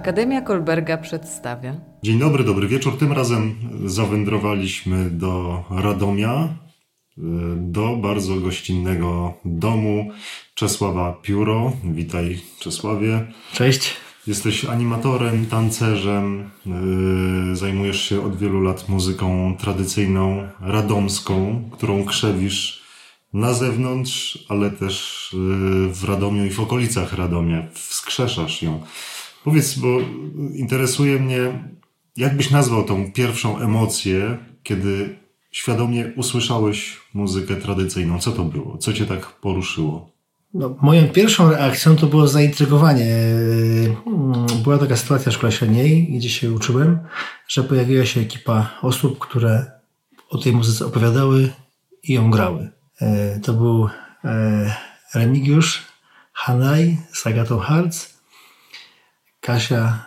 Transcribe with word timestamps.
Akademia 0.00 0.40
Kolberga 0.40 0.98
przedstawia. 0.98 1.80
Dzień 2.02 2.18
dobry, 2.18 2.44
dobry 2.44 2.68
wieczór. 2.68 2.98
Tym 2.98 3.12
razem 3.12 3.54
zawędrowaliśmy 3.84 5.10
do 5.10 5.64
Radomia, 5.70 6.48
y, 7.18 7.22
do 7.56 7.96
bardzo 7.96 8.36
gościnnego 8.36 9.34
domu 9.44 10.10
Czesława 10.54 11.12
Pióro. 11.22 11.72
Witaj 11.84 12.40
Czesławie. 12.58 13.32
Cześć. 13.52 13.96
Jesteś 14.26 14.64
animatorem, 14.64 15.46
tancerzem, 15.46 16.50
yy, 16.66 17.56
zajmujesz 17.56 18.02
się 18.02 18.26
od 18.26 18.36
wielu 18.36 18.60
lat 18.60 18.88
muzyką 18.88 19.56
tradycyjną, 19.58 20.48
radomską, 20.60 21.64
którą 21.72 22.04
krzewisz 22.04 22.82
na 23.32 23.54
zewnątrz, 23.54 24.44
ale 24.48 24.70
też 24.70 25.28
yy, 25.32 25.94
w 25.94 26.04
Radomiu 26.04 26.44
i 26.44 26.50
w 26.50 26.60
okolicach 26.60 27.12
Radomia. 27.12 27.62
Wskrzeszasz 27.74 28.62
ją. 28.62 28.80
Powiedz, 29.44 29.78
bo 29.78 29.88
interesuje 30.54 31.18
mnie, 31.18 31.64
jak 32.16 32.36
byś 32.36 32.50
nazwał 32.50 32.84
tą 32.84 33.12
pierwszą 33.12 33.58
emocję, 33.58 34.38
kiedy 34.62 35.16
świadomie 35.50 36.12
usłyszałeś 36.16 37.00
muzykę 37.14 37.56
tradycyjną? 37.56 38.18
Co 38.18 38.32
to 38.32 38.44
było? 38.44 38.78
Co 38.78 38.92
cię 38.92 39.06
tak 39.06 39.26
poruszyło? 39.26 40.10
No, 40.54 40.76
moją 40.82 41.08
pierwszą 41.08 41.50
reakcją 41.50 41.96
to 41.96 42.06
było 42.06 42.28
zaintrygowanie. 42.28 43.06
Była 44.64 44.78
taka 44.78 44.96
sytuacja 44.96 45.32
w 45.32 45.34
szkole 45.34 45.52
średniej, 45.52 46.12
gdzie 46.12 46.30
się 46.30 46.52
uczyłem, 46.52 46.98
że 47.48 47.64
pojawiła 47.64 48.04
się 48.04 48.20
ekipa 48.20 48.78
osób, 48.82 49.18
które 49.18 49.70
o 50.30 50.38
tej 50.38 50.52
muzyce 50.52 50.86
opowiadały 50.86 51.52
i 52.02 52.12
ją 52.12 52.30
grały. 52.30 52.70
E, 53.00 53.40
to 53.40 53.52
był 53.52 53.88
e, 54.24 54.74
Remigiusz 55.14 55.82
Hanaj 56.32 56.98
z 57.12 57.26
Agatą 57.26 57.58
Harc, 57.58 58.19
Kasia 59.40 60.06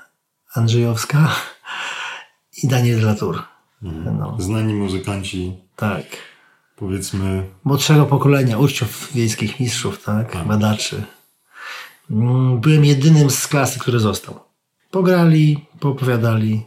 Andrzejowska 0.55 1.35
i 2.63 2.67
Daniel 2.67 3.01
Latour. 3.01 3.43
No. 3.81 4.37
Znani 4.39 4.73
muzykanci. 4.73 5.57
Tak 5.75 6.05
powiedzmy... 6.75 7.49
Młodszego 7.63 8.05
pokolenia, 8.05 8.57
uczciów 8.57 9.13
wiejskich 9.13 9.59
mistrzów, 9.59 10.03
tak, 10.03 10.31
tak. 10.31 10.47
badaczy. 10.47 11.03
Mm, 12.11 12.59
byłem 12.59 12.85
jedynym 12.85 13.29
z 13.29 13.47
klasy, 13.47 13.79
który 13.79 13.99
został. 13.99 14.39
Pograli, 14.91 15.65
poopowiadali, 15.79 16.65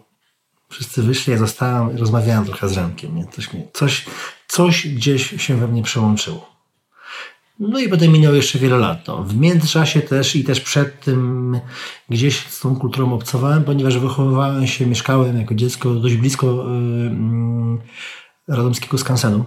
wszyscy 0.69 1.03
wyszli, 1.03 1.33
ja 1.33 1.39
zostałem 1.39 1.95
i 1.95 1.97
rozmawiałem 1.97 2.45
trochę 2.45 2.69
z 2.69 2.77
Remkiem. 2.77 3.17
Nie? 3.17 3.27
Coś, 3.27 3.49
coś, 3.73 4.07
coś 4.49 4.89
gdzieś 4.89 5.43
się 5.43 5.57
we 5.57 5.69
mnie 5.69 5.83
przełączyło. 5.83 6.56
No 7.59 7.79
i 7.79 7.89
potem 7.89 8.13
minęło 8.13 8.35
jeszcze 8.35 8.59
wiele 8.59 8.79
lat. 8.79 9.05
No. 9.09 9.25
W 9.25 9.37
międzyczasie 9.37 10.01
też 10.01 10.37
i 10.37 10.45
też 10.45 10.61
przed 10.61 11.01
tym 11.01 11.61
gdzieś 12.09 12.47
z 12.47 12.61
tą 12.61 12.77
kulturą 12.77 13.15
obcowałem, 13.15 13.65
ponieważ 13.65 13.99
wychowywałem 13.99 14.67
się, 14.67 14.87
mieszkałem 14.87 15.39
jako 15.39 15.55
dziecko 15.55 15.95
dość 15.95 16.15
blisko 16.15 16.47
yy, 16.47 18.57
radomskiego 18.57 18.99
skansenu. 18.99 19.45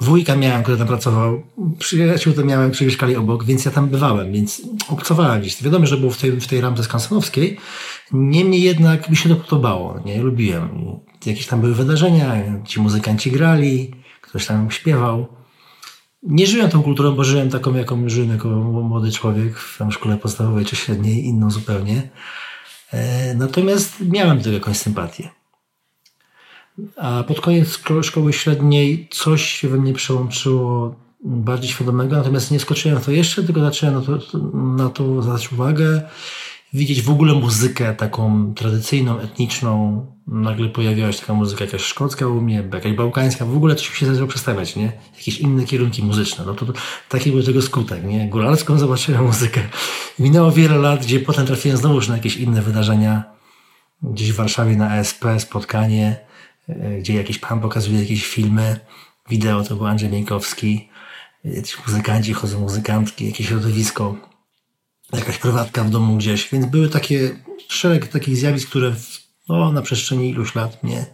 Wujka 0.00 0.36
miałem, 0.36 0.62
który 0.62 0.78
tam 0.78 0.86
pracował, 0.86 1.42
przyjaciół 1.78 2.32
to 2.32 2.44
miałem, 2.44 2.70
którzy 2.70 2.84
mieszkali 2.84 3.16
obok, 3.16 3.44
więc 3.44 3.64
ja 3.64 3.70
tam 3.70 3.88
bywałem, 3.88 4.32
więc 4.32 4.62
obcowałem 4.88 5.40
gdzieś. 5.40 5.62
Wiadomo, 5.62 5.86
że 5.86 5.96
było 5.96 6.12
w 6.12 6.16
tej, 6.16 6.30
w 6.30 6.46
tej 6.46 6.60
ramce 6.60 6.84
skansenowskiej, 6.84 7.58
niemniej 8.12 8.62
jednak 8.62 9.10
mi 9.10 9.16
się 9.16 9.28
to 9.28 9.36
podobało, 9.36 10.00
nie, 10.04 10.22
lubiłem. 10.22 10.68
Jakieś 11.26 11.46
tam 11.46 11.60
były 11.60 11.74
wydarzenia, 11.74 12.34
ci 12.66 12.80
muzykanci 12.80 13.30
grali, 13.30 13.90
ktoś 14.20 14.46
tam 14.46 14.70
śpiewał. 14.70 15.41
Nie 16.22 16.46
żyłem 16.46 16.70
tą 16.70 16.82
kulturą, 16.82 17.12
bo 17.12 17.24
żyłem 17.24 17.50
taką, 17.50 17.74
jaką 17.74 18.08
żyłem 18.08 18.30
jako 18.30 18.48
młody 18.48 19.12
człowiek 19.12 19.58
w 19.58 19.78
tam 19.78 19.92
szkole 19.92 20.16
podstawowej 20.16 20.64
czy 20.64 20.76
średniej, 20.76 21.24
inną 21.24 21.50
zupełnie. 21.50 22.10
E, 22.92 23.34
natomiast 23.34 24.00
miałem 24.00 24.38
do 24.38 24.44
tego 24.44 24.56
jakąś 24.56 24.76
sympatię. 24.76 25.28
A 26.96 27.22
pod 27.22 27.40
koniec 27.40 27.80
szkoły 28.02 28.32
średniej 28.32 29.08
coś 29.10 29.42
się 29.42 29.68
we 29.68 29.78
mnie 29.78 29.92
przełączyło 29.92 30.94
bardziej 31.24 31.70
świadomego, 31.70 32.16
natomiast 32.16 32.50
nie 32.50 32.60
skoczyłem 32.60 33.00
w 33.00 33.04
to 33.04 33.10
jeszcze, 33.10 33.42
tylko 33.42 33.60
zacząłem 33.60 33.94
na 33.94 34.02
to, 34.02 34.38
na 34.54 34.88
to 34.88 35.22
zwracać 35.22 35.52
uwagę, 35.52 36.02
widzieć 36.72 37.02
w 37.02 37.10
ogóle 37.10 37.34
muzykę 37.34 37.94
taką 37.94 38.54
tradycyjną, 38.54 39.20
etniczną. 39.20 40.06
Nagle 40.26 40.68
pojawiała 40.68 41.12
się 41.12 41.20
taka 41.20 41.34
muzyka 41.34 41.64
jakaś 41.64 41.82
szkocka 41.82 42.26
u 42.26 42.40
mnie, 42.40 42.68
jakaś 42.72 42.92
bałkańska, 42.92 43.44
w 43.44 43.56
ogóle 43.56 43.74
coś 43.74 43.90
mi 43.90 43.96
się 43.96 44.06
zaczęło 44.06 44.28
przestawiać, 44.28 44.76
nie? 44.76 44.92
Jakieś 45.18 45.38
inne 45.38 45.64
kierunki 45.64 46.02
muzyczne. 46.02 46.44
No 46.46 46.54
to, 46.54 46.66
to 46.66 46.72
taki 47.08 47.32
był 47.32 47.42
tego 47.42 47.62
skutek, 47.62 48.04
nie? 48.04 48.28
Góralską 48.28 48.78
zobaczyłem 48.78 49.24
muzykę. 49.32 49.60
Minęło 50.18 50.52
wiele 50.52 50.78
lat, 50.78 51.02
gdzie 51.02 51.20
potem 51.20 51.46
trafiłem 51.46 51.76
znowu 51.76 51.94
już 51.94 52.08
na 52.08 52.16
jakieś 52.16 52.36
inne 52.36 52.62
wydarzenia. 52.62 53.24
Gdzieś 54.02 54.32
w 54.32 54.36
Warszawie 54.36 54.76
na 54.76 54.96
ESP, 54.96 55.24
spotkanie 55.38 56.16
E, 56.68 56.98
gdzie 56.98 57.14
jakiś 57.14 57.38
pan 57.38 57.60
pokazuje 57.60 58.00
jakieś 58.00 58.26
filmy, 58.26 58.80
wideo, 59.28 59.64
to 59.64 59.76
był 59.76 59.86
Andrzej 59.86 60.10
Mieńkowski, 60.10 60.88
jakiś 61.44 61.86
muzykanci 61.86 62.32
chodzą, 62.32 62.60
muzykantki, 62.60 63.26
jakieś 63.26 63.48
środowisko, 63.48 64.16
jakaś 65.16 65.38
prywatka 65.38 65.84
w 65.84 65.90
domu 65.90 66.16
gdzieś, 66.16 66.48
więc 66.52 66.66
były 66.66 66.88
takie 66.88 67.36
szereg 67.68 68.08
takich 68.08 68.36
zjawisk, 68.36 68.68
które 68.68 68.90
w, 68.90 69.22
no, 69.48 69.72
na 69.72 69.82
przestrzeni 69.82 70.30
iluś 70.30 70.54
lat 70.54 70.82
mnie 70.82 71.06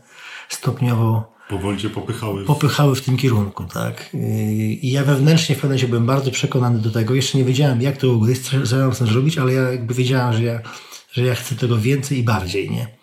stopniowo 0.49 1.39
Powoli 1.49 1.79
cię 1.79 1.91
popychały. 1.91 2.45
Popychały 2.45 2.97
w 2.97 3.03
tym 3.03 3.17
kierunku, 3.17 3.65
tak. 3.65 4.11
I 4.83 4.91
ja 4.93 5.05
wewnętrznie 5.05 5.55
w 5.55 5.59
pewnym 5.59 5.71
momencie 5.71 5.89
byłem 5.89 6.07
bardzo 6.07 6.31
przekonany 6.31 6.79
do 6.79 6.91
tego. 6.91 7.15
Jeszcze 7.15 7.39
nie 7.39 7.45
wiedziałem, 7.45 7.83
jak 7.83 7.97
to 7.97 8.09
ugryźć, 8.09 8.43
co 8.65 8.77
mam 8.77 8.93
zrobić, 8.93 9.39
ale 9.39 9.53
ja 9.53 9.63
jakby 9.73 9.95
wiedziałem, 9.95 10.33
że 10.33 10.43
ja, 10.43 10.61
że 11.13 11.23
ja 11.23 11.35
chcę 11.35 11.55
tego 11.55 11.79
więcej 11.79 12.19
i 12.19 12.23
bardziej, 12.23 12.71
nie? 12.71 12.99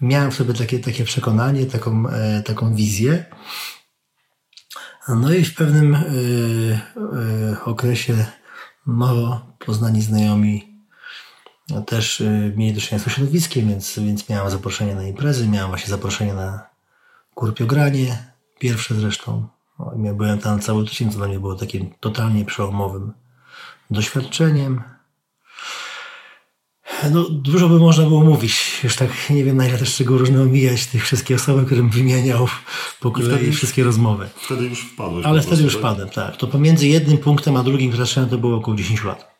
miałem 0.00 0.30
w 0.30 0.34
sobie 0.34 0.54
takie, 0.54 0.78
takie 0.78 1.04
przekonanie, 1.04 1.66
taką, 1.66 2.08
e, 2.08 2.42
taką 2.42 2.74
wizję. 2.74 3.24
No 5.08 5.34
i 5.34 5.44
w 5.44 5.54
pewnym 5.54 5.94
e, 5.94 6.00
e, 6.00 7.64
okresie 7.64 8.26
mało 8.90 9.40
poznani 9.58 10.02
znajomi 10.02 10.70
też 11.86 12.22
mieli 12.56 12.74
do 12.74 12.80
czynienia 12.80 13.04
z 13.04 13.12
środowiskiem, 13.12 13.68
więc, 13.68 13.98
więc 13.98 14.28
miałem 14.28 14.50
zaproszenie 14.50 14.94
na 14.94 15.02
imprezy, 15.02 15.48
miałem 15.48 15.68
właśnie 15.68 15.88
zaproszenie 15.88 16.34
na 16.34 16.66
kurpiogranie, 17.34 18.32
pierwsze 18.58 18.94
zresztą. 18.94 19.46
Byłem 19.96 20.38
tam 20.38 20.60
cały 20.60 20.86
tydzień, 20.86 21.10
co 21.10 21.18
dla 21.18 21.28
mnie 21.28 21.40
było 21.40 21.54
takim 21.54 21.90
totalnie 22.00 22.44
przełomowym 22.44 23.12
doświadczeniem. 23.90 24.82
No, 27.12 27.28
dużo 27.30 27.68
by 27.68 27.78
można 27.78 28.04
było 28.04 28.24
mówić. 28.24 28.80
Już 28.84 28.96
tak 28.96 29.30
nie 29.30 29.44
wiem, 29.44 29.56
na 29.56 29.66
ile 29.68 29.78
też 29.78 29.96
czego 29.96 30.18
różne 30.18 30.42
omijać 30.42 30.86
tych 30.86 31.04
wszystkich 31.04 31.36
osoby, 31.36 31.66
którym 31.66 31.90
wymieniał 31.90 32.48
po 33.00 33.10
kolei 33.10 33.52
wszystkie 33.52 33.84
rozmowy. 33.84 34.28
Wtedy 34.36 34.64
już 34.64 34.80
wpadłeś. 34.80 35.26
Ale 35.26 35.42
wtedy 35.42 35.62
już 35.62 35.76
wpadłem, 35.76 36.08
tak. 36.08 36.36
To 36.36 36.46
pomiędzy 36.46 36.88
jednym 36.88 37.18
punktem 37.18 37.56
a 37.56 37.62
drugim, 37.62 37.90
które 37.90 38.06
zacząłem, 38.06 38.30
to 38.30 38.38
było 38.38 38.56
około 38.56 38.76
10 38.76 39.04
lat. 39.04 39.30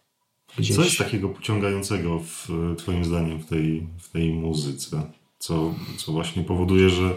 Gdzieś. 0.59 0.77
Co 0.77 0.85
jest 0.85 0.99
takiego 0.99 1.29
pociągającego 1.29 2.21
w 2.21 2.49
Twoim 2.79 3.05
zdaniem 3.05 3.39
w 3.39 3.47
tej, 3.47 3.87
w 3.99 4.09
tej 4.09 4.33
muzyce? 4.33 5.13
Co, 5.39 5.75
co 5.97 6.13
właśnie 6.13 6.45
powoduje, 6.45 6.91
że 6.91 7.15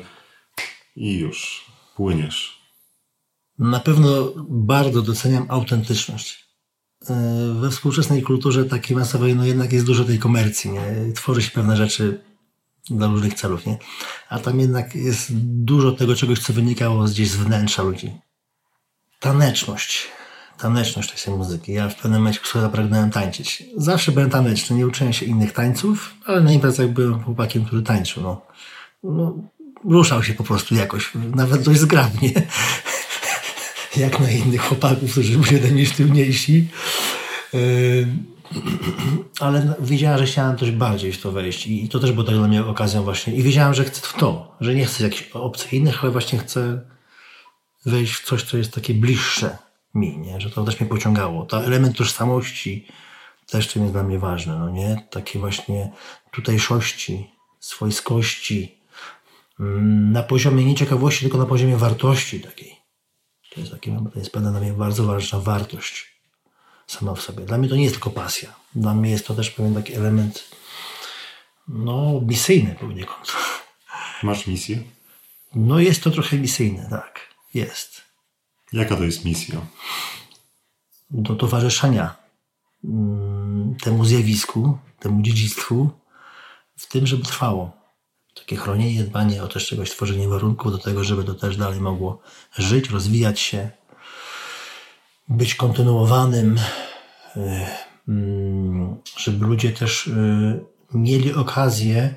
i 0.95 1.17
już 1.19 1.65
płyniesz? 1.95 2.61
Na 3.59 3.79
pewno 3.79 4.33
bardzo 4.49 5.01
doceniam 5.01 5.45
autentyczność. 5.49 6.42
E, 7.09 7.53
we 7.61 7.71
współczesnej 7.71 8.21
kulturze 8.21 8.65
takiej 8.65 8.97
masowej, 8.97 9.35
no 9.35 9.45
jednak 9.45 9.73
jest 9.73 9.85
dużo 9.85 10.05
tej 10.05 10.19
komercji, 10.19 10.71
nie? 10.71 11.13
Tworzy 11.15 11.41
się 11.41 11.51
pewne 11.51 11.77
rzeczy 11.77 12.21
dla 12.89 13.07
różnych 13.07 13.33
celów, 13.33 13.65
nie? 13.65 13.77
A 14.29 14.39
tam 14.39 14.59
jednak 14.59 14.95
jest 14.95 15.27
dużo 15.43 15.91
tego 15.91 16.15
czegoś, 16.15 16.39
co 16.39 16.53
wynikało 16.53 17.03
gdzieś 17.03 17.29
z 17.29 17.35
wnętrza 17.35 17.83
ludzi. 17.83 18.11
Taneczność. 19.19 20.07
Taneczność 20.57 21.23
tej 21.23 21.33
muzyki. 21.33 21.73
Ja 21.73 21.89
w 21.89 21.95
pewnym 21.95 22.19
momencie 22.21 22.39
zapragnąłem 22.53 23.11
tańczyć. 23.11 23.63
Zawsze 23.77 24.11
byłem 24.11 24.29
taneczny, 24.29 24.75
nie 24.75 24.87
uczyłem 24.87 25.13
się 25.13 25.25
innych 25.25 25.53
tańców, 25.53 26.13
ale 26.25 26.41
na 26.41 26.51
imprezach 26.51 26.87
byłem 26.87 27.23
chłopakiem, 27.23 27.65
który 27.65 27.81
tańczył, 27.81 28.23
no. 28.23 28.41
no 29.03 29.37
ruszał 29.85 30.23
się 30.23 30.33
po 30.33 30.43
prostu 30.43 30.75
jakoś, 30.75 31.11
nawet 31.35 31.61
dość 31.61 31.79
zgrabnie 31.79 32.31
jak 33.97 34.19
na 34.19 34.31
innych 34.31 34.61
chłopaków, 34.61 35.11
którzy 35.11 35.37
byli 35.37 35.55
ode 35.55 35.67
mnie 35.67 35.85
sztywniejsi. 35.85 36.67
Ale 39.39 39.73
wiedziałem, 39.79 40.19
że 40.19 40.25
chciałem 40.25 40.57
coś 40.57 40.71
bardziej 40.71 41.11
w 41.11 41.21
to 41.21 41.31
wejść 41.31 41.67
i 41.67 41.89
to 41.89 41.99
też 41.99 42.11
było 42.11 42.23
dla 42.23 42.47
mnie 42.47 42.65
okazją 42.65 43.03
właśnie. 43.03 43.35
I 43.35 43.43
wiedziałem, 43.43 43.73
że 43.73 43.83
chcę 43.83 44.01
w 44.01 44.13
to, 44.13 44.55
że 44.61 44.75
nie 44.75 44.85
chcę 44.85 45.03
jakichś 45.03 45.31
opcyjnych, 45.33 46.03
ale 46.03 46.11
właśnie 46.11 46.39
chcę 46.39 46.81
wejść 47.85 48.13
w 48.13 48.25
coś, 48.25 48.43
co 48.43 48.57
jest 48.57 48.73
takie 48.73 48.93
bliższe 48.93 49.57
mi, 49.93 50.17
nie? 50.17 50.41
że 50.41 50.49
to 50.49 50.63
też 50.63 50.79
mnie 50.79 50.89
pociągało. 50.89 51.45
Ta 51.45 51.61
element 51.61 51.97
tożsamości 51.97 52.87
też 53.49 53.67
czym 53.67 53.81
jest 53.81 53.93
dla 53.93 54.03
mnie 54.03 54.19
ważny, 54.19 54.59
no 54.59 54.69
nie? 54.69 55.07
Takie 55.09 55.39
właśnie 55.39 55.91
tutejszości, 56.31 57.29
swojskości, 57.59 58.77
mm, 59.59 60.11
na 60.11 60.23
poziomie 60.23 60.65
nie 60.65 60.75
ciekawości, 60.75 61.21
tylko 61.21 61.37
na 61.37 61.45
poziomie 61.45 61.77
wartości 61.77 62.39
takiej. 62.39 62.82
To 63.53 63.59
jest, 63.59 63.71
takie, 63.71 63.99
to 64.13 64.19
jest 64.19 64.31
pewna 64.31 64.51
dla 64.51 64.59
mnie 64.59 64.73
bardzo 64.73 65.03
ważna 65.03 65.39
wartość 65.39 66.13
sama 66.87 67.15
w 67.15 67.21
sobie. 67.21 67.45
Dla 67.45 67.57
mnie 67.57 67.69
to 67.69 67.75
nie 67.75 67.83
jest 67.83 67.95
tylko 67.95 68.09
pasja. 68.09 68.55
Dla 68.75 68.93
mnie 68.93 69.11
jest 69.11 69.27
to 69.27 69.33
też 69.33 69.51
pewien 69.51 69.73
taki 69.73 69.93
element 69.93 70.43
no, 71.67 72.21
misyjne 72.21 72.75
poniekąd. 72.75 73.31
Masz 74.23 74.47
misję? 74.47 74.83
No 75.55 75.79
jest 75.79 76.03
to 76.03 76.11
trochę 76.11 76.37
misyjne, 76.37 76.87
tak. 76.89 77.19
Jest. 77.53 78.01
Jaka 78.73 78.95
to 78.95 79.03
jest 79.03 79.25
misja? 79.25 79.61
Do 81.09 81.35
towarzyszenia 81.35 82.15
mm, 82.83 83.75
temu 83.83 84.05
zjawisku, 84.05 84.77
temu 84.99 85.21
dziedzictwu, 85.21 85.89
w 86.77 86.87
tym, 86.87 87.07
żeby 87.07 87.23
trwało. 87.23 87.82
Takie 88.33 88.55
chronienie, 88.55 89.03
dbanie 89.03 89.43
o 89.43 89.47
też 89.47 89.67
czegoś, 89.67 89.91
tworzenie 89.91 90.27
warunków 90.27 90.71
do 90.71 90.77
tego, 90.77 91.03
żeby 91.03 91.23
to 91.23 91.33
też 91.33 91.57
dalej 91.57 91.81
mogło 91.81 92.21
żyć, 92.57 92.89
rozwijać 92.89 93.39
się, 93.39 93.69
być 95.29 95.55
kontynuowanym, 95.55 96.57
y, 97.37 97.65
mm, 98.07 98.97
żeby 99.17 99.45
ludzie 99.45 99.71
też 99.71 100.07
y, 100.07 100.65
mieli 100.93 101.33
okazję 101.33 102.15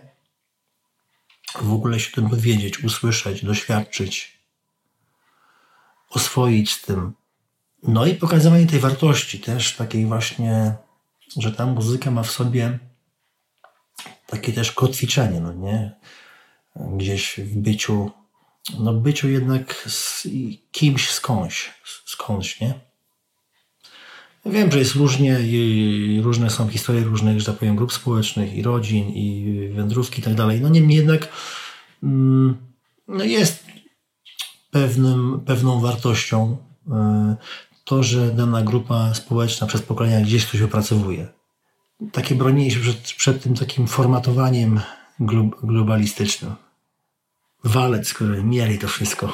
w 1.60 1.72
ogóle 1.72 2.00
się 2.00 2.12
tym 2.12 2.28
dowiedzieć, 2.28 2.84
usłyszeć, 2.84 3.44
doświadczyć, 3.44 4.38
oswoić 6.10 6.72
z 6.72 6.82
tym. 6.82 7.12
No 7.82 8.06
i 8.06 8.14
pokazywanie 8.14 8.66
tej 8.66 8.80
wartości 8.80 9.40
też, 9.40 9.76
takiej 9.76 10.06
właśnie, 10.06 10.74
że 11.36 11.52
ta 11.52 11.66
muzyka 11.66 12.10
ma 12.10 12.22
w 12.22 12.30
sobie 12.30 12.78
takie 14.26 14.52
też 14.52 14.72
kotwiczenie, 14.72 15.40
no 15.40 15.52
nie? 15.52 15.96
Gdzieś 16.76 17.40
w 17.40 17.56
byciu, 17.58 18.10
no 18.78 18.94
byciu 18.94 19.28
jednak 19.28 19.74
z 19.88 20.28
kimś 20.72 21.10
skądś, 21.10 21.70
skądś, 22.04 22.60
nie? 22.60 22.86
Wiem, 24.46 24.72
że 24.72 24.78
jest 24.78 24.94
różnie 24.94 25.40
i 25.40 26.20
różne 26.24 26.50
są 26.50 26.68
historie 26.68 27.04
różnych, 27.04 27.40
że 27.40 27.46
tak 27.46 27.56
powiem, 27.56 27.76
grup 27.76 27.92
społecznych 27.92 28.54
i 28.54 28.62
rodzin 28.62 29.08
i 29.08 29.68
wędrówki 29.74 30.20
i 30.20 30.22
tak 30.22 30.34
dalej. 30.34 30.60
No 30.60 30.68
niemniej 30.68 30.96
jednak 30.96 31.28
mm, 32.02 32.56
no 33.08 33.24
jest 33.24 33.66
pewnym, 34.70 35.40
pewną 35.46 35.80
wartością 35.80 36.56
e, 36.90 37.36
to, 37.84 38.02
że 38.02 38.30
dana 38.30 38.62
grupa 38.62 39.14
społeczna 39.14 39.66
przez 39.66 39.82
pokolenia 39.82 40.20
gdzieś 40.20 40.44
coś 40.50 40.62
opracowuje. 40.62 41.28
Takie 42.12 42.34
bronienie 42.34 42.70
się 42.70 42.80
przed, 42.80 43.12
przed 43.16 43.42
tym 43.42 43.54
takim 43.54 43.86
formatowaniem 43.86 44.80
globalistycznym. 45.62 46.54
Walec, 47.64 48.14
który 48.14 48.44
mieli 48.44 48.78
to 48.78 48.88
wszystko, 48.88 49.32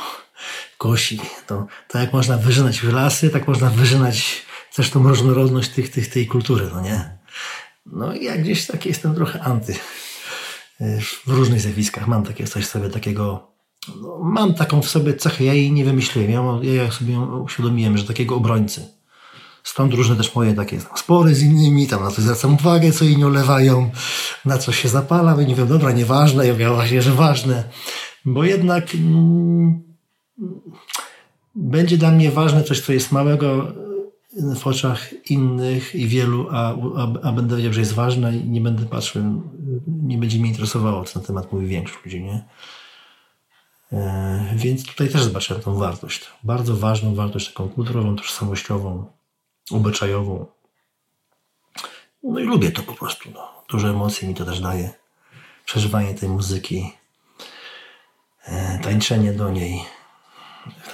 kosi. 0.79 1.21
To, 1.47 1.67
to 1.89 1.99
jak 1.99 2.13
można 2.13 2.37
wyżynać 2.37 2.83
lasy, 2.83 3.31
tak 3.31 3.49
można 3.49 3.71
wyżynać 3.71 4.43
też 4.75 4.91
tą 4.91 5.09
różnorodność 5.09 5.69
tych, 5.69 5.91
tych, 5.91 6.09
tej 6.09 6.27
kultury, 6.27 6.71
no 6.75 6.81
nie? 6.81 7.19
No 7.87 8.15
i 8.15 8.25
ja 8.25 8.37
gdzieś 8.37 8.67
taki 8.67 8.89
jestem 8.89 9.15
trochę 9.15 9.41
anty. 9.41 9.75
W 11.27 11.29
różnych 11.29 11.61
zjawiskach 11.61 12.07
mam 12.07 12.25
takie 12.25 12.47
coś 12.47 12.67
sobie 12.67 12.91
takiego, 12.91 13.53
no, 14.03 14.19
mam 14.23 14.55
taką 14.55 14.83
w 14.83 14.89
sobie 14.89 15.15
cechę, 15.15 15.45
ja 15.45 15.55
jej 15.55 15.73
nie 15.73 15.85
wymyśliłem, 15.85 16.31
ja, 16.63 16.73
ja 16.73 16.91
sobie 16.91 17.21
uświadomiłem, 17.21 17.99
że 17.99 18.05
takiego 18.05 18.37
obrońcy. 18.37 19.02
Stąd 19.65 19.95
różne 19.95 20.17
też 20.17 20.35
moje 20.35 20.55
takie 20.55 20.79
spory 20.97 21.35
z 21.35 21.43
innymi, 21.43 21.87
tam 21.87 22.03
na 22.03 22.11
coś 22.11 22.25
zwracam 22.25 22.55
uwagę, 22.55 22.93
co 22.93 23.05
inni 23.05 23.25
olewają, 23.25 23.91
na 24.45 24.59
co 24.59 24.73
się 24.73 24.89
zapalam 24.89 25.43
i 25.43 25.47
nie 25.47 25.55
wiem, 25.55 25.69
dobra, 25.69 25.93
nieważne, 25.93 26.47
ja 26.47 26.55
wiem 26.55 26.75
właśnie, 26.75 27.03
że 27.03 27.13
ważne, 27.13 27.65
bo 28.25 28.45
jednak 28.45 28.95
mm, 28.95 29.83
będzie 31.55 31.99
dla 31.99 32.11
mnie 32.11 32.31
ważne 32.31 32.65
coś, 32.65 32.81
co 32.81 32.93
jest 32.93 33.13
małego, 33.13 33.73
w 34.57 34.67
oczach 34.67 35.31
innych 35.31 35.95
i 35.95 36.07
wielu, 36.09 36.49
a, 36.51 36.75
a, 36.97 37.13
a, 37.23 37.33
będę 37.33 37.57
wiedział, 37.57 37.73
że 37.73 37.81
jest 37.81 37.93
ważne 37.93 38.37
i 38.37 38.49
nie 38.49 38.61
będę 38.61 38.87
patrzył, 38.87 39.43
nie 39.87 40.19
będzie 40.19 40.39
mnie 40.39 40.49
interesowało, 40.49 41.05
co 41.05 41.21
na 41.21 41.27
temat 41.27 41.53
mówi 41.53 41.67
większość 41.67 42.05
ludzi, 42.05 42.23
nie? 42.23 42.45
E, 43.93 44.55
więc 44.57 44.87
tutaj 44.87 45.09
też 45.09 45.23
zobaczyłem 45.23 45.63
tą 45.63 45.75
wartość. 45.75 46.27
Bardzo 46.45 46.77
ważną 46.77 47.15
wartość, 47.15 47.49
taką 47.49 47.69
kulturową, 47.69 48.17
tożsamościową, 48.17 49.05
obyczajową. 49.71 50.47
No 52.23 52.41
i 52.41 52.45
lubię 52.45 52.73
to 52.73 52.83
po 52.83 52.93
prostu. 52.93 53.31
No. 53.31 53.65
Duże 53.71 53.89
emocje 53.89 54.29
mi 54.29 54.35
to 54.35 54.45
też 54.45 54.61
daje. 54.61 54.91
Przeżywanie 55.65 56.15
tej 56.15 56.29
muzyki, 56.29 56.93
e, 58.45 58.79
tańczenie 58.83 59.33
do 59.33 59.51
niej 59.51 59.85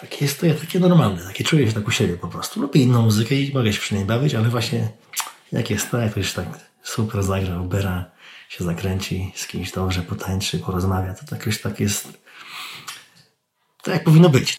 takie 0.01 0.25
jest 0.25 0.41
to 0.41 0.47
ja 0.47 0.55
takie 0.55 0.81
normalne, 0.81 1.25
takie 1.25 1.45
czuję 1.45 1.67
się 1.67 1.73
tak 1.73 1.89
u 1.89 1.91
siebie 1.91 2.17
po 2.17 2.29
prostu. 2.29 2.61
Lubię 2.61 2.83
inną 2.83 3.03
muzykę 3.03 3.35
i 3.35 3.55
mogę 3.55 3.73
się 3.73 3.81
przy 3.81 3.95
niej 3.95 4.05
bawić, 4.05 4.35
ale 4.35 4.49
właśnie 4.49 4.89
jak 5.53 5.71
jest 5.71 5.91
to, 5.91 5.99
jak 5.99 6.11
ktoś 6.11 6.33
tak 6.33 6.49
super 6.83 7.23
zagra, 7.23 7.61
ubera, 7.61 8.05
się 8.49 8.65
zakręci, 8.65 9.33
z 9.35 9.47
kimś 9.47 9.73
dobrze 9.73 10.03
potańczy, 10.03 10.59
porozmawia, 10.59 11.15
to 11.15 11.27
tak 11.27 11.47
już 11.47 11.61
tak 11.61 11.81
jest 11.81 12.09
tak 13.83 13.95
jak 13.95 14.05
powinno 14.05 14.29
być. 14.29 14.57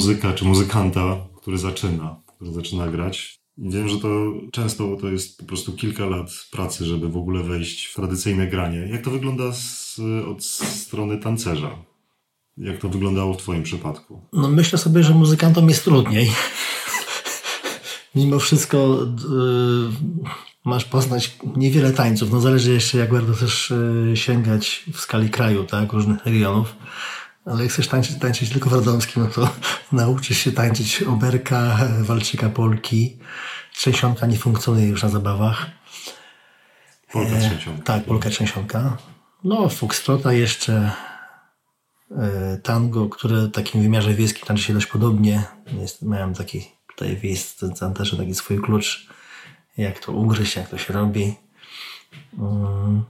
Muzyka 0.00 0.32
czy 0.32 0.44
muzykanta, 0.44 1.16
który 1.36 1.58
zaczyna, 1.58 2.16
który 2.26 2.52
zaczyna 2.52 2.88
grać. 2.88 3.40
Wiem, 3.58 3.88
że 3.88 3.96
to 3.98 4.08
często 4.52 4.96
to 5.00 5.08
jest 5.08 5.38
po 5.38 5.44
prostu 5.44 5.72
kilka 5.72 6.06
lat 6.06 6.30
pracy, 6.50 6.84
żeby 6.84 7.08
w 7.08 7.16
ogóle 7.16 7.42
wejść 7.42 7.86
w 7.86 7.94
tradycyjne 7.94 8.46
granie. 8.46 8.78
Jak 8.78 9.02
to 9.02 9.10
wygląda 9.10 9.52
z, 9.52 10.00
od 10.28 10.44
strony 10.44 11.18
tancerza? 11.18 11.70
Jak 12.56 12.78
to 12.78 12.88
wyglądało 12.88 13.34
w 13.34 13.36
Twoim 13.36 13.62
przypadku? 13.62 14.20
No 14.32 14.48
myślę 14.48 14.78
sobie, 14.78 15.02
że 15.02 15.14
muzykantom 15.14 15.68
jest 15.68 15.84
trudniej. 15.84 16.30
Mimo 18.14 18.38
wszystko 18.38 18.98
yy, 19.30 19.90
masz 20.64 20.84
poznać 20.84 21.36
niewiele 21.56 21.92
tańców. 21.92 22.32
No 22.32 22.40
zależy 22.40 22.72
jeszcze 22.72 22.98
jak 22.98 23.12
bardzo 23.12 23.34
też 23.34 23.72
yy, 24.06 24.16
sięgać 24.16 24.84
w 24.92 25.00
skali 25.00 25.30
kraju, 25.30 25.64
tak, 25.64 25.92
różnych 25.92 26.24
regionów. 26.24 26.74
Ale 27.50 27.62
jak 27.62 27.72
chcesz 27.72 27.88
tańczyć, 27.88 28.18
tańczyć 28.18 28.50
tylko 28.50 28.70
w 28.70 28.72
Radomskim, 28.72 29.22
no 29.22 29.28
to 29.28 29.50
nauczysz 29.92 30.38
się 30.38 30.52
tańczyć 30.52 31.02
oberka, 31.02 31.78
walczyka 32.00 32.48
polki. 32.48 33.18
Trzęsionka 33.74 34.26
nie 34.26 34.38
funkcjonuje 34.38 34.86
już 34.86 35.02
na 35.02 35.08
zabawach. 35.08 35.66
Polka 37.12 37.32
e, 37.32 37.40
trzęsionka. 37.40 37.82
tak, 37.82 38.04
polka 38.04 38.30
trzęsionka. 38.30 38.96
No, 39.44 39.68
foxtrota 39.68 40.32
jeszcze, 40.32 40.92
e, 42.10 42.58
tango, 42.62 43.08
które 43.08 43.36
w 43.36 43.50
takim 43.50 43.82
wymiarze 43.82 44.14
wiejskim 44.14 44.46
tańczy 44.46 44.62
się 44.62 44.74
dość 44.74 44.86
podobnie. 44.86 45.42
Jest, 45.80 46.02
miałem 46.02 46.34
taki 46.34 46.68
tutaj 46.86 47.16
wiejscy 47.16 47.70
tancerze 47.80 48.16
taki 48.16 48.34
swój 48.34 48.60
klucz, 48.60 49.06
jak 49.76 49.98
to 49.98 50.12
ugryźć, 50.12 50.56
jak 50.56 50.68
to 50.68 50.78
się 50.78 50.92
robi. 50.92 51.34
Mm. 52.38 53.04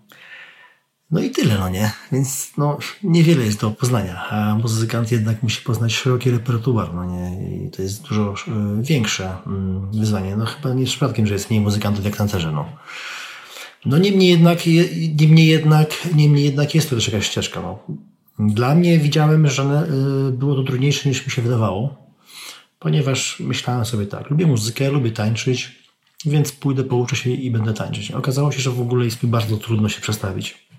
No 1.10 1.20
i 1.20 1.30
tyle, 1.30 1.58
no 1.58 1.68
nie? 1.68 1.92
Więc 2.12 2.52
no, 2.58 2.78
niewiele 3.02 3.44
jest 3.44 3.60
do 3.60 3.70
poznania, 3.70 4.28
a 4.28 4.54
muzykant 4.54 5.12
jednak 5.12 5.42
musi 5.42 5.62
poznać 5.62 5.94
szeroki 5.94 6.30
repertuar, 6.30 6.94
no 6.94 7.04
nie? 7.04 7.56
I 7.66 7.70
to 7.70 7.82
jest 7.82 8.02
dużo 8.02 8.34
e, 8.48 8.82
większe 8.82 9.36
mm, 9.46 9.90
wyzwanie. 9.90 10.36
No 10.36 10.46
chyba 10.46 10.74
nie 10.74 10.84
przypadkiem, 10.84 11.26
że 11.26 11.34
jest 11.34 11.50
mniej 11.50 11.62
muzykantów 11.62 12.04
jak 12.04 12.16
tancerze, 12.16 12.52
no. 12.52 12.68
No 13.86 13.98
niemniej 13.98 14.28
jednak, 14.28 14.58
niemniej 15.20 15.46
jednak, 15.46 16.08
niemniej 16.14 16.44
jednak 16.44 16.74
jest 16.74 16.90
to 16.90 16.96
też 16.96 17.08
jakaś 17.08 17.26
ścieżka, 17.26 17.60
no. 17.62 17.78
Dla 18.38 18.74
mnie 18.74 18.98
widziałem, 18.98 19.48
że 19.48 19.62
e, 19.62 19.86
było 20.32 20.54
to 20.54 20.62
trudniejsze 20.62 21.08
niż 21.08 21.26
mi 21.26 21.32
się 21.32 21.42
wydawało, 21.42 21.96
ponieważ 22.78 23.40
myślałem 23.40 23.84
sobie 23.84 24.06
tak, 24.06 24.30
lubię 24.30 24.46
muzykę, 24.46 24.90
lubię 24.90 25.10
tańczyć, 25.10 25.80
więc 26.26 26.52
pójdę, 26.52 26.84
pouczę 26.84 27.16
się 27.16 27.30
i 27.30 27.50
będę 27.50 27.74
tańczyć. 27.74 28.10
Okazało 28.10 28.52
się, 28.52 28.60
że 28.60 28.70
w 28.70 28.80
ogóle 28.80 29.04
jest 29.04 29.22
mi 29.22 29.30
bardzo 29.30 29.56
trudno 29.56 29.88
się 29.88 30.00
przestawić 30.00 30.69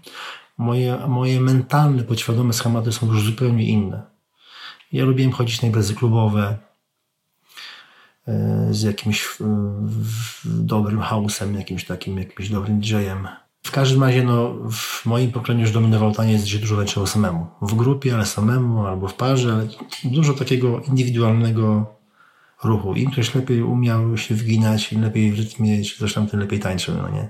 moje, 0.57 1.07
moje 1.07 1.41
mentalne, 1.41 2.03
podświadome 2.03 2.53
schematy 2.53 2.91
są 2.91 3.07
już 3.07 3.25
zupełnie 3.25 3.67
inne. 3.67 4.01
Ja 4.91 5.05
lubiłem 5.05 5.31
chodzić 5.31 5.61
na 5.61 5.67
imprezy 5.67 5.95
klubowe. 5.95 6.57
e, 8.27 8.67
z 8.71 8.81
jakimś 8.81 9.25
e, 9.41 9.45
dobrym 10.45 10.99
house'em, 10.99 11.55
jakimś 11.57 11.85
takim, 11.85 12.17
jakimś 12.17 12.49
dobrym 12.49 12.79
DJ-em. 12.79 13.27
W 13.63 13.71
każdym 13.71 14.03
razie, 14.03 14.23
no, 14.23 14.53
w 14.71 15.05
moim 15.05 15.31
pokoleniu 15.31 15.61
już 15.61 15.71
dominował 15.71 16.11
taniec, 16.11 16.43
gdzie 16.43 16.59
dużo 16.59 16.77
tańczyło 16.77 17.07
samemu. 17.07 17.47
W 17.61 17.75
grupie, 17.75 18.15
ale 18.15 18.25
samemu, 18.25 18.87
albo 18.87 19.07
w 19.07 19.13
parze, 19.13 19.53
ale 19.53 19.67
dużo 20.03 20.33
takiego 20.33 20.81
indywidualnego 20.81 21.95
ruchu. 22.63 22.93
Im 22.93 23.11
ktoś 23.11 23.35
lepiej 23.35 23.63
umiał 23.63 24.17
się 24.17 24.35
wginać, 24.35 24.93
im 24.93 25.01
lepiej 25.01 25.31
w 25.31 25.37
rytmie, 25.37 25.83
czy 25.83 25.97
coś 25.97 26.13
tam, 26.13 26.27
tym 26.27 26.39
lepiej 26.39 26.59
tańczył, 26.59 26.95
no 26.97 27.09
nie? 27.09 27.29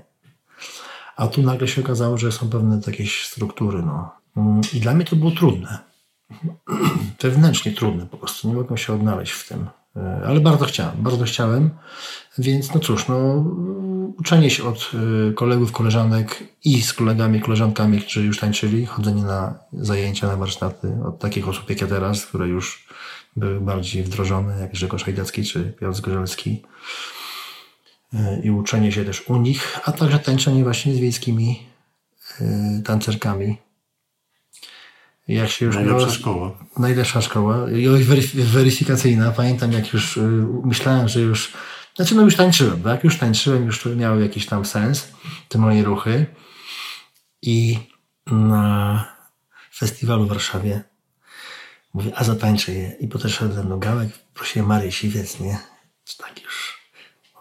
A 1.22 1.26
tu 1.26 1.42
nagle 1.42 1.68
się 1.68 1.80
okazało, 1.80 2.18
że 2.18 2.32
są 2.32 2.48
pewne 2.48 2.80
takie 2.80 3.04
struktury, 3.06 3.82
no. 3.82 4.10
I 4.74 4.80
dla 4.80 4.94
mnie 4.94 5.04
to 5.04 5.16
było 5.16 5.30
trudne. 5.30 5.78
Wewnętrznie 7.22 7.72
trudne 7.72 8.06
po 8.06 8.16
prostu. 8.16 8.48
Nie 8.48 8.54
mogłem 8.54 8.76
się 8.76 8.92
odnaleźć 8.92 9.32
w 9.32 9.48
tym. 9.48 9.66
E, 9.96 10.22
ale 10.26 10.40
bardzo 10.40 10.64
chciałem, 10.64 10.94
bardzo 10.98 11.24
chciałem. 11.24 11.70
Więc 12.38 12.74
no 12.74 12.80
cóż, 12.80 13.08
no, 13.08 13.44
uczenie 14.18 14.50
się 14.50 14.64
od 14.64 14.90
e, 15.30 15.32
kolegów, 15.32 15.72
koleżanek 15.72 16.44
i 16.64 16.82
z 16.82 16.92
kolegami, 16.92 17.40
koleżankami, 17.40 18.00
którzy 18.00 18.24
już 18.24 18.38
tańczyli, 18.38 18.86
chodzenie 18.86 19.22
na 19.22 19.54
zajęcia, 19.72 20.26
na 20.26 20.36
warsztaty 20.36 20.92
od 21.04 21.18
takich 21.18 21.48
osób 21.48 21.70
jak 21.70 21.80
ja 21.80 21.86
teraz, 21.86 22.26
które 22.26 22.48
już 22.48 22.86
były 23.36 23.60
bardziej 23.60 24.02
wdrożone, 24.02 24.60
jak 24.60 24.72
Grzegorz 24.72 25.04
Hajdacki 25.04 25.44
czy 25.44 25.72
Piotr 25.80 25.96
Zgorzelski 25.96 26.62
i 28.42 28.50
uczenie 28.50 28.92
się 28.92 29.04
też 29.04 29.20
u 29.28 29.36
nich, 29.36 29.78
a 29.84 29.92
także 29.92 30.18
tańczenie 30.18 30.64
właśnie 30.64 30.94
z 30.94 30.98
wiejskimi 30.98 31.66
tancerkami. 32.84 33.58
Jak 35.28 35.50
się 35.50 35.66
już 35.66 35.74
Najlepsza 35.74 36.10
szkoła. 36.10 36.58
Najlepsza 36.78 37.22
szkoła. 37.22 37.70
I 37.70 37.88
weryfikacyjna. 38.34 39.32
Pamiętam, 39.32 39.72
jak 39.72 39.92
już 39.92 40.16
y, 40.16 40.20
myślałem, 40.64 41.08
że 41.08 41.20
już. 41.20 41.52
Znaczy, 41.96 42.14
no 42.14 42.22
już 42.22 42.36
tańczyłem, 42.36 42.82
tak? 42.82 43.04
Już 43.04 43.18
tańczyłem, 43.18 43.66
już 43.66 43.86
miały 43.86 44.22
jakiś 44.22 44.46
tam 44.46 44.64
sens 44.64 45.08
te 45.48 45.58
moje 45.58 45.82
ruchy. 45.82 46.26
I 47.42 47.78
na 48.26 49.04
festiwalu 49.74 50.24
w 50.26 50.28
Warszawie 50.28 50.82
mówię, 51.94 52.12
a 52.14 52.24
zatańczę 52.24 52.72
je. 52.72 52.96
I 53.00 53.08
potem 53.08 53.30
szedł 53.30 53.54
ze 53.54 53.64
mną 53.64 53.78
Gałek, 53.78 54.08
prosiłem 54.34 54.68
Marię 54.68 54.92
Siwiec, 54.92 55.40
nie? 55.40 55.58
Tak 56.18 56.42
już 56.42 56.81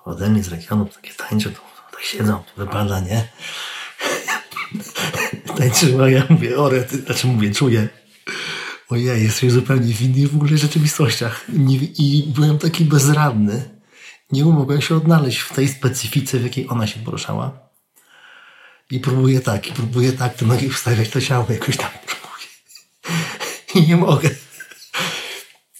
ode 0.06 0.44
z 0.44 0.48
regionu, 0.48 0.86
takie 0.86 1.14
tańcze, 1.14 1.50
to, 1.50 1.60
tak 1.92 2.02
siedzą, 2.02 2.34
to 2.34 2.66
wypada, 2.66 3.00
nie? 3.00 3.28
tańczyła, 5.58 6.10
ja 6.10 6.26
mówię, 6.30 6.58
ore, 6.58 6.84
ty, 6.84 6.98
znaczy 6.98 7.28
mówię, 7.28 7.54
czuję, 7.54 7.88
ojej, 8.90 9.24
jesteś 9.24 9.52
zupełnie 9.52 9.94
w 9.94 10.02
innych 10.02 10.32
w 10.32 10.36
ogóle 10.36 10.58
rzeczywistościach. 10.58 11.46
I 11.98 12.32
byłem 12.36 12.58
taki 12.58 12.86
bezradny. 12.86 13.82
Nie 14.32 14.46
mogłem 14.46 14.82
się 14.82 14.96
odnaleźć 14.96 15.40
w 15.40 15.54
tej 15.54 15.68
specyfice, 15.68 16.40
w 16.40 16.44
jakiej 16.44 16.70
ona 16.70 16.88
się 16.88 17.00
poruszała. 17.00 17.60
I 18.92 19.00
próbuję 19.00 19.40
tak, 19.40 19.68
i 19.68 19.72
próbuję 19.72 20.14
tak 20.14 20.36
te 20.36 20.46
nogi 20.46 20.70
wstawiać, 20.70 21.10
to 21.10 21.22
ciało 21.22 21.46
jakoś 21.50 21.78
tam 21.78 21.90
próbuję. 22.06 22.48
I 23.76 23.90
nie 23.90 23.98
mogę. 23.98 24.30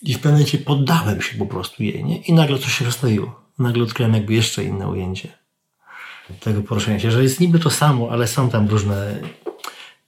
I 0.02 0.14
w 0.14 0.18
pewnym 0.18 0.34
momencie 0.34 0.58
poddałem 0.58 1.22
się 1.22 1.38
po 1.38 1.46
prostu 1.46 1.84
jej, 1.84 2.04
nie? 2.04 2.18
I 2.22 2.34
nagle 2.34 2.60
coś 2.60 2.78
się 2.78 2.86
rozstawiło. 2.86 3.51
Nagle 3.62 3.84
odkryłem 3.84 4.14
jakby 4.14 4.34
jeszcze 4.34 4.64
inne 4.64 4.88
ujęcie 4.88 5.42
tego 6.40 6.62
poruszenia 6.62 7.00
się, 7.00 7.12
że 7.12 7.24
jest 7.24 7.40
niby 7.40 7.60
to 7.60 7.70
samo, 7.70 8.10
ale 8.12 8.28
są 8.28 8.50
tam 8.50 8.68
różne 8.68 9.20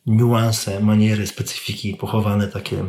niuanse, 0.06 0.80
maniery, 0.80 1.28
specyfiki 1.28 1.94
pochowane 1.96 2.48
takie 2.48 2.84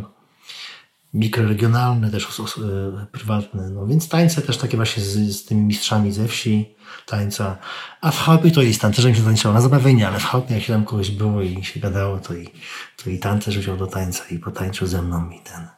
mikroregionalne, 1.15 2.11
też 2.11 2.41
e, 2.41 3.07
prywatne. 3.13 3.71
No 3.71 3.87
więc 3.87 4.09
tańce 4.09 4.43
też 4.43 4.59
takie 4.59 4.77
właśnie 4.77 5.03
z, 5.03 5.37
z 5.37 5.45
tymi 5.45 5.63
mistrzami 5.63 6.13
ze 6.13 6.29
wsi 6.29 6.75
tańca. 7.07 7.57
A 8.01 8.11
w 8.11 8.19
chałupie 8.19 8.51
to 8.51 8.63
jest 8.63 8.81
tancerzem 8.81 9.15
się 9.15 9.23
tańczyło 9.23 9.55
na 9.55 9.61
zabawienie, 9.61 10.09
ale 10.09 10.19
w 10.19 10.25
chałupie 10.25 10.55
jak 10.55 10.63
się 10.63 10.73
tam 10.73 10.85
kogoś 10.85 11.11
było 11.11 11.43
i 11.43 11.65
się 11.65 11.81
gadało, 11.81 12.19
to 12.19 12.35
i, 12.35 12.49
to 12.97 13.11
i 13.11 13.19
tancerz 13.19 13.59
wziął 13.59 13.77
do 13.77 13.87
tańca 13.87 14.25
i 14.31 14.39
potańczył 14.39 14.87
ze 14.87 15.03
mną 15.03 15.31
i 15.31 15.41
ten. 15.41 15.69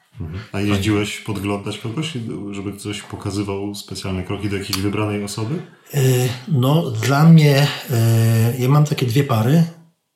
A 0.53 0.61
jeździłeś 0.61 1.21
podglądać 1.21 1.79
kogoś, 1.79 2.13
żeby 2.53 2.73
ktoś 2.73 3.03
pokazywał 3.03 3.75
specjalne 3.75 4.23
kroki 4.23 4.49
do 4.49 4.57
jakiejś 4.57 4.79
wybranej 4.79 5.25
osoby? 5.25 5.63
E, 5.95 6.01
no, 6.49 6.91
dla 6.91 7.25
mnie, 7.25 7.67
e, 7.91 8.55
ja 8.59 8.69
mam 8.69 8.85
takie 8.85 9.07
dwie 9.07 9.25
pary, 9.25 9.65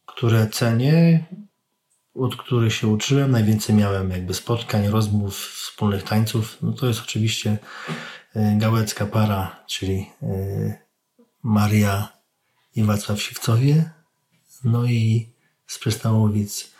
które 0.07 0.49
cenię, 0.49 1.25
od 2.14 2.37
których 2.37 2.75
się 2.75 2.88
uczyłem. 2.88 3.30
Najwięcej 3.30 3.75
miałem 3.75 4.11
jakby 4.11 4.35
spotkań, 4.35 4.88
rozmów, 4.88 5.37
wspólnych 5.37 6.02
tańców. 6.02 6.59
No 6.62 6.73
to 6.73 6.87
jest 6.87 7.00
oczywiście 7.00 7.59
e, 8.35 8.57
gałecka 8.59 9.07
para, 9.07 9.64
czyli 9.66 10.11
Maria 11.42 12.09
i 12.76 12.83
Wacław 12.83 13.23
Siwcowie. 13.23 13.90
No 14.64 14.85
i 14.85 15.28
z 15.66 15.78
Przystałowic 15.78 16.71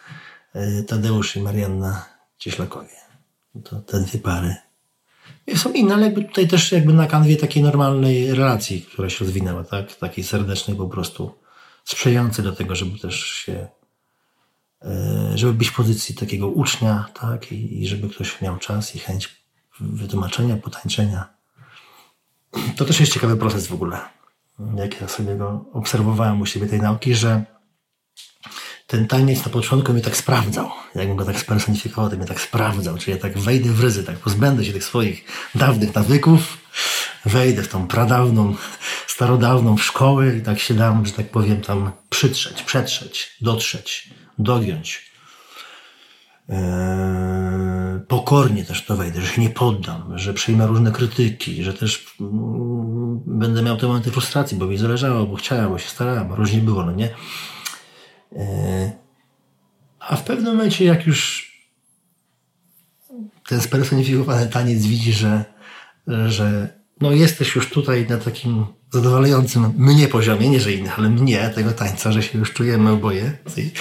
Tadeusz 0.89 1.37
i 1.37 1.41
Marianna 1.41 2.05
Cieślakowie. 2.39 3.00
To 3.65 3.81
te 3.81 4.01
dwie 4.01 4.19
pary. 4.19 4.57
Są 5.57 5.73
inne, 5.73 5.95
ale 5.95 6.07
jakby 6.07 6.25
tutaj 6.25 6.49
też 6.49 6.73
jakby 6.73 6.93
na 6.93 7.07
kanwie 7.07 7.37
takiej 7.37 7.63
normalnej 7.63 8.35
relacji, 8.35 8.83
która 8.83 9.11
się 9.11 9.25
rozwinęła, 9.25 9.65
tak? 9.65 9.95
Takiej 9.95 10.25
serdecznej 10.25 10.77
po 10.77 10.87
prostu, 10.89 11.35
sprzyjającej 11.85 12.45
do 12.45 12.53
tego, 12.53 12.75
żeby 12.75 12.99
też 12.99 13.25
się, 13.25 13.69
e, 14.83 15.33
żeby 15.35 15.55
być 15.55 15.69
w 15.69 15.75
pozycji 15.75 16.15
takiego 16.15 16.49
ucznia, 16.49 17.09
tak? 17.21 17.53
I, 17.53 17.83
i 17.83 17.89
żeby 17.89 18.09
ktoś 18.09 18.41
miał 18.41 18.59
czas 18.59 18.97
i 18.97 18.99
chęć 18.99 19.41
wytłumaczenia, 19.81 20.57
potańczenia. 20.57 21.29
To 22.77 22.85
też 22.85 23.01
jest 23.01 23.13
ciekawy 23.13 23.37
proces 23.37 23.67
w 23.67 23.75
ogóle. 23.75 24.01
Jak 24.77 25.01
ja 25.01 25.09
sobie 25.09 25.37
go 25.37 25.65
obserwowałem 25.73 26.41
u 26.41 26.47
siebie 26.47 26.67
tej 26.67 26.81
nauki, 26.81 27.15
że 27.15 27.45
ten 28.91 29.07
taniec 29.07 29.45
na 29.45 29.51
początku 29.51 29.93
mnie 29.93 30.03
tak 30.03 30.17
sprawdzał. 30.17 30.71
Jakbym 30.95 31.17
go 31.17 31.25
tak 31.25 31.39
spersonifikował, 31.39 32.11
to 32.11 32.17
mnie 32.17 32.27
tak 32.27 32.41
sprawdzał. 32.41 32.99
Czyli 32.99 33.13
ja 33.17 33.23
tak 33.23 33.39
wejdę 33.39 33.71
w 33.71 33.81
ryzy, 33.81 34.05
tak 34.05 34.17
pozbędę 34.17 34.65
się 34.65 34.73
tych 34.73 34.85
swoich 34.85 35.25
dawnych 35.55 35.95
nawyków, 35.95 36.59
wejdę 37.25 37.63
w 37.63 37.69
tą 37.69 37.89
pradawną, 37.89 38.55
starodawną 39.07 39.77
szkołę 39.77 40.37
i 40.37 40.43
tak 40.43 40.59
się 40.59 40.75
dam, 40.75 41.07
że 41.07 41.13
tak 41.13 41.31
powiem, 41.31 41.61
tam 41.61 41.93
przytrzeć, 42.09 42.63
przetrzeć, 42.63 43.37
dotrzeć, 43.41 44.11
dogiąć. 44.39 45.11
Eee, 46.49 48.01
pokornie 48.09 48.65
też 48.65 48.85
to 48.85 48.97
wejdę, 48.97 49.21
że 49.21 49.27
się 49.27 49.43
nie 49.43 49.51
poddam, 49.51 50.19
że 50.19 50.35
przyjmę 50.35 50.67
różne 50.67 50.93
krytyki, 50.93 51.65
że 51.65 51.75
też 51.75 52.07
mm, 52.21 53.21
będę 53.27 53.63
miał 53.63 53.77
te 53.77 53.87
momenty 53.87 54.11
frustracji, 54.11 54.57
bo 54.57 54.67
mi 54.67 54.79
zależało, 54.79 55.27
bo 55.27 55.37
chciałem, 55.37 55.69
bo 55.71 55.79
się 55.79 55.89
starałem, 55.89 56.33
różnie 56.33 56.61
było, 56.61 56.85
no 56.85 56.93
nie? 56.93 57.11
E, 58.37 58.93
a 60.01 60.17
w 60.17 60.25
pewnym 60.25 60.53
momencie, 60.57 60.85
jak 60.85 61.07
już 61.07 61.51
ten 63.49 63.61
spersonifikowany 63.61 64.47
taniec 64.47 64.87
widzi, 64.87 65.13
że, 65.13 65.45
że 66.07 66.69
no 67.01 67.13
jesteś 67.13 67.55
już 67.55 67.71
tutaj 67.71 68.07
na 68.09 68.19
takim 68.19 68.67
zadowalającym 68.93 69.73
mnie 69.77 70.09
poziomie, 70.09 70.49
nie 70.49 70.61
że 70.61 70.73
innych, 70.73 70.99
ale 70.99 71.11
mnie, 71.11 71.51
tego 71.55 71.73
tańca, 71.73 72.13
że 72.13 72.23
się 72.23 72.39
już 72.39 72.53
czujemy 72.53 72.91
oboje 72.91 73.39
w 73.45 73.55
tej, 73.55 73.73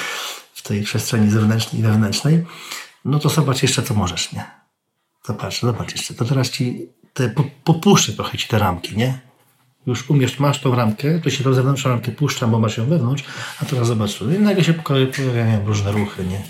w 0.54 0.62
tej 0.62 0.84
przestrzeni 0.84 1.32
zewnętrznej 1.32 1.82
i 1.82 1.84
wewnętrznej, 1.84 2.46
no 3.06 3.20
to 3.20 3.30
zobacz 3.30 3.62
jeszcze, 3.62 3.84
co 3.84 3.94
możesz, 3.94 4.34
nie? 4.34 4.44
Zobacz, 5.26 5.62
zobacz 5.62 5.92
jeszcze. 5.92 6.14
To 6.14 6.26
teraz 6.26 6.50
ci 6.50 6.90
te, 7.14 7.34
popuszczę 7.64 8.14
trochę 8.14 8.38
ci 8.38 8.48
te 8.48 8.60
ramki, 8.60 8.98
nie? 8.98 9.29
Już 9.90 10.10
umiesz, 10.10 10.40
masz 10.40 10.62
tą 10.62 10.76
ramkę, 10.76 11.20
to 11.20 11.30
się 11.30 11.44
tą 11.44 11.54
zewnętrzną 11.54 11.92
ramkę 11.92 12.12
puszcza, 12.12 12.48
bo 12.48 12.60
masz 12.60 12.78
ją 12.78 12.86
wewnątrz, 12.86 13.24
a 13.62 13.66
teraz 13.66 13.88
zobacz, 13.88 14.22
i 14.22 14.40
nagle 14.40 14.64
się 14.64 14.74
pojawiają 14.74 15.66
różne 15.66 15.92
ruchy, 15.92 16.26
nie? 16.26 16.42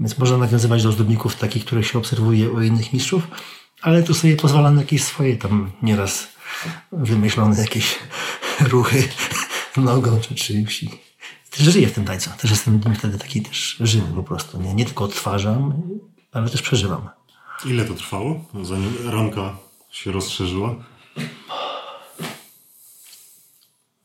Więc 0.00 0.18
można 0.18 0.36
nawiązywać 0.36 0.82
do 0.82 0.88
ozdobników 0.88 1.36
takich, 1.36 1.64
których 1.64 1.86
się 1.86 1.98
obserwuje 1.98 2.50
u 2.50 2.62
innych 2.62 2.92
mistrzów, 2.92 3.28
ale 3.82 4.02
tu 4.02 4.14
sobie 4.14 4.36
pozwala 4.36 4.70
na 4.70 4.80
jakieś 4.80 5.04
swoje 5.04 5.36
tam 5.36 5.70
nieraz 5.82 6.28
wymyślone 6.92 7.60
jakieś 7.60 7.98
ruchy 8.72 9.08
nogą 9.76 10.20
czy 10.20 10.34
czymś. 10.34 10.84
Też 11.50 11.66
żyję 11.66 11.88
w 11.88 11.92
tym 11.92 12.04
tańcu. 12.04 12.30
Też 12.38 12.50
jestem 12.50 12.82
wtedy 12.98 13.18
taki 13.18 13.42
też 13.42 13.76
żywy 13.80 14.14
po 14.14 14.22
prostu. 14.22 14.62
Nie, 14.62 14.74
nie 14.74 14.84
tylko 14.84 15.04
odtwarzam, 15.04 15.82
ale 16.32 16.50
też 16.50 16.62
przeżywam. 16.62 17.08
Ile 17.64 17.84
to 17.84 17.94
trwało, 17.94 18.44
zanim 18.62 18.94
ramka 19.04 19.56
się 19.90 20.12
rozszerzyła? 20.12 20.74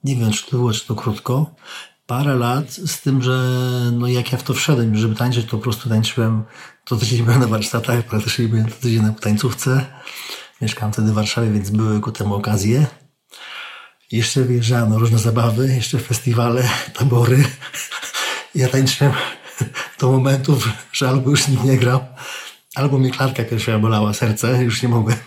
Nie 0.04 0.16
wiem, 0.16 0.32
czy 0.32 0.46
to 0.46 0.52
było, 0.52 0.74
czy 0.74 0.88
to 0.88 0.96
krótko, 0.96 1.56
parę 2.08 2.36
lat, 2.36 2.72
z 2.74 3.02
tym, 3.02 3.22
że 3.22 3.52
no 3.92 4.08
jak 4.08 4.32
ja 4.32 4.38
w 4.38 4.44
to 4.44 4.54
wszedłem, 4.54 4.98
żeby 4.98 5.16
tańczyć, 5.16 5.46
to 5.46 5.52
po 5.52 5.64
prostu 5.64 5.90
tańczyłem, 5.90 6.44
to 6.86 6.96
tydzień 6.96 7.24
byłem 7.24 7.40
na 7.40 7.48
warsztatach, 7.48 8.06
praktycznie 8.06 8.48
byłem 8.48 8.66
to 8.66 8.76
tydzień 8.76 9.02
na 9.02 9.14
tańcówce. 9.14 9.86
Mieszkałem 10.62 10.94
wtedy 10.94 11.12
w 11.12 11.14
Warszawie, 11.14 11.52
więc 11.52 11.70
były 11.70 12.00
ku 12.00 12.12
temu 12.12 12.36
okazje. 12.36 12.88
Jeszcze 14.12 14.42
wyjeżdżałem 14.42 14.90
na 14.90 14.98
różne 14.98 15.20
zabawy, 15.20 15.68
jeszcze 15.68 16.00
festiwale, 16.00 16.70
tabory. 16.94 17.44
Ja 18.56 18.68
tańczyłem 18.68 19.14
do 20.00 20.12
momentów, 20.12 20.70
że 20.94 21.10
albo 21.10 21.30
już 21.30 21.48
nikt 21.48 21.64
nie 21.64 21.78
grał, 21.78 22.06
albo 22.76 22.98
mnie 22.98 23.12
klarka 23.12 23.44
piersiowa 23.44 23.80
bolała 23.80 24.14
serce, 24.14 24.64
już 24.64 24.82
nie 24.84 24.90
mogłem. 24.90 25.18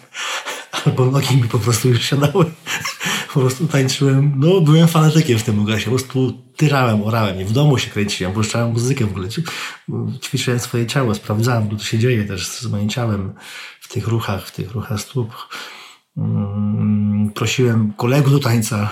albo 0.87 1.07
nogi 1.07 1.37
mi 1.37 1.49
po 1.49 1.59
prostu 1.59 1.89
już 1.89 2.03
siadały. 2.03 2.45
Po 3.35 3.41
prostu 3.41 3.67
tańczyłem, 3.67 4.33
no 4.37 4.61
byłem 4.61 4.89
fanatykiem 4.89 5.39
w 5.39 5.43
tym 5.43 5.63
ugasie, 5.63 5.85
po 5.85 5.91
prostu 5.91 6.43
tyrałem, 6.57 7.03
orałem 7.03 7.41
i 7.41 7.45
w 7.45 7.53
domu 7.53 7.79
się 7.79 7.91
kręciłem, 7.91 8.33
puszczałem 8.33 8.73
muzykę 8.73 9.07
w 9.07 9.11
ogóle, 9.11 9.29
ćwiczyłem 10.23 10.61
swoje 10.61 10.87
ciało, 10.87 11.15
sprawdzałem, 11.15 11.79
co 11.79 11.85
się 11.85 11.99
dzieje 11.99 12.25
też 12.25 12.47
z 12.47 12.67
moim 12.67 12.89
ciałem 12.89 13.35
w 13.81 13.89
tych 13.89 14.09
ruchach, 14.09 14.47
w 14.47 14.53
tych 14.53 14.73
ruchach 14.73 15.01
stóp. 15.01 15.35
Mm, 16.17 17.31
prosiłem 17.35 17.93
kolegów 17.93 18.33
do 18.33 18.39
tańca, 18.39 18.91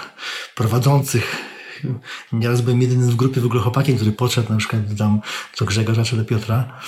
prowadzących. 0.54 1.36
Nieraz 2.32 2.60
byłem 2.60 2.82
jedynym 2.82 3.10
w 3.10 3.16
grupie 3.16 3.40
w 3.40 3.46
ogóle 3.46 3.62
chłopakiem, 3.62 3.96
który 3.96 4.12
podszedł 4.12 4.52
na 4.52 4.58
przykład 4.58 4.82
tam 4.98 5.20
do 5.58 5.64
Grzegorza 5.64 6.04
czy 6.04 6.16
do 6.16 6.24
Piotra 6.24 6.80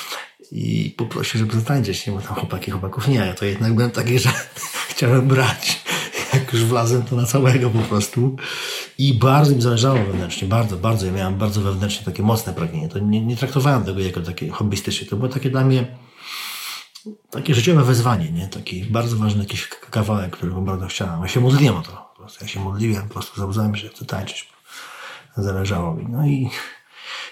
i 0.52 0.94
poprosił, 0.96 1.40
żeby 1.40 1.54
zatańczyć. 1.54 2.06
Nie, 2.06 2.12
bo 2.12 2.20
tam 2.20 2.34
chłopaki, 2.34 2.70
chłopaków 2.70 3.08
nie. 3.08 3.16
Ja 3.16 3.34
to 3.34 3.44
jednak 3.44 3.74
byłem 3.74 3.90
taki, 3.90 4.18
że 4.18 4.30
chciałem 4.90 5.28
brać. 5.28 5.83
Jak 6.34 6.52
już 6.52 6.64
wlazłem, 6.64 7.02
to 7.02 7.16
na 7.16 7.26
całego 7.26 7.70
po 7.70 7.78
prostu. 7.78 8.36
I 8.98 9.14
bardzo 9.14 9.54
mi 9.54 9.62
zależało 9.62 9.98
wewnętrznie, 9.98 10.48
bardzo, 10.48 10.76
bardzo. 10.76 11.06
Ja 11.06 11.12
miałem 11.12 11.38
bardzo 11.38 11.60
wewnętrznie 11.60 12.04
takie 12.04 12.22
mocne 12.22 12.52
pragnienie. 12.52 12.88
To 12.88 12.98
nie, 12.98 13.20
nie 13.20 13.36
traktowałem 13.36 13.84
tego 13.84 14.00
jako 14.00 14.20
takie 14.20 14.48
hobbystycznie. 14.48 15.06
To 15.06 15.16
było 15.16 15.28
takie 15.28 15.50
dla 15.50 15.64
mnie 15.64 15.96
takie 17.30 17.54
życiowe 17.54 17.84
wezwanie, 17.84 18.32
nie? 18.32 18.48
Taki 18.48 18.84
bardzo 18.84 19.16
ważny 19.16 19.42
jakiś 19.42 19.68
kawałek, 19.68 20.30
którego 20.36 20.60
bardzo 20.60 20.86
chciałem. 20.86 21.22
Ja 21.22 21.28
się 21.28 21.40
modliłem 21.40 21.76
o 21.76 21.82
to. 21.82 21.92
Po 21.92 22.16
prostu. 22.16 22.44
Ja 22.44 22.48
się 22.48 22.60
modliłem, 22.60 23.08
po 23.08 23.14
prostu 23.14 23.40
zabrałem, 23.40 23.76
że 23.76 23.88
chcę 23.88 24.04
tańczyć. 24.04 24.48
Zależało 25.36 25.94
mi. 25.94 26.06
No 26.08 26.26
i 26.26 26.50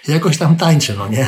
jakoś 0.07 0.37
tam 0.37 0.55
tańczę, 0.55 0.93
no 0.97 1.07
nie? 1.07 1.27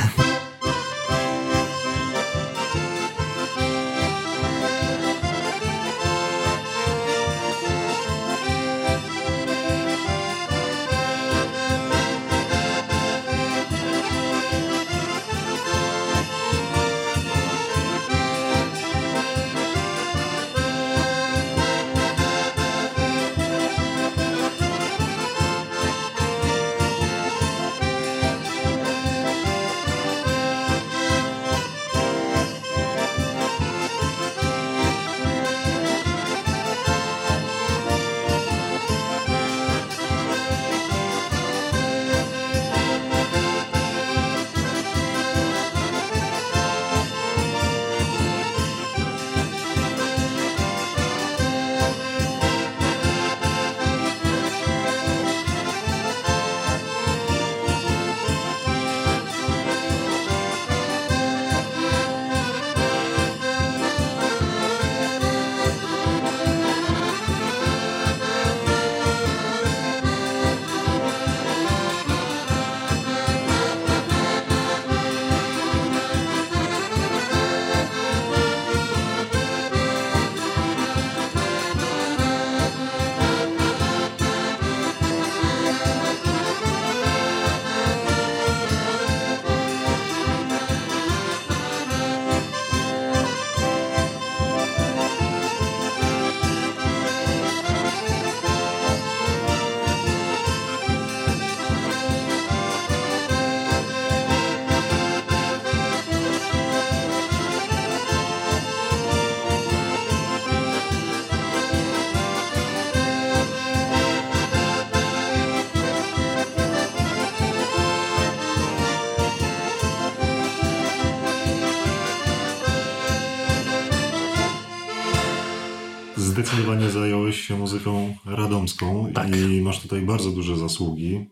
Zdecydowanie 126.35 126.89
zająłeś 126.89 127.47
się 127.47 127.57
muzyką 127.57 128.15
radomską 128.25 129.11
tak. 129.13 129.35
i 129.35 129.61
masz 129.61 129.79
tutaj 129.79 130.01
bardzo 130.01 130.31
duże 130.31 130.57
zasługi. 130.57 131.29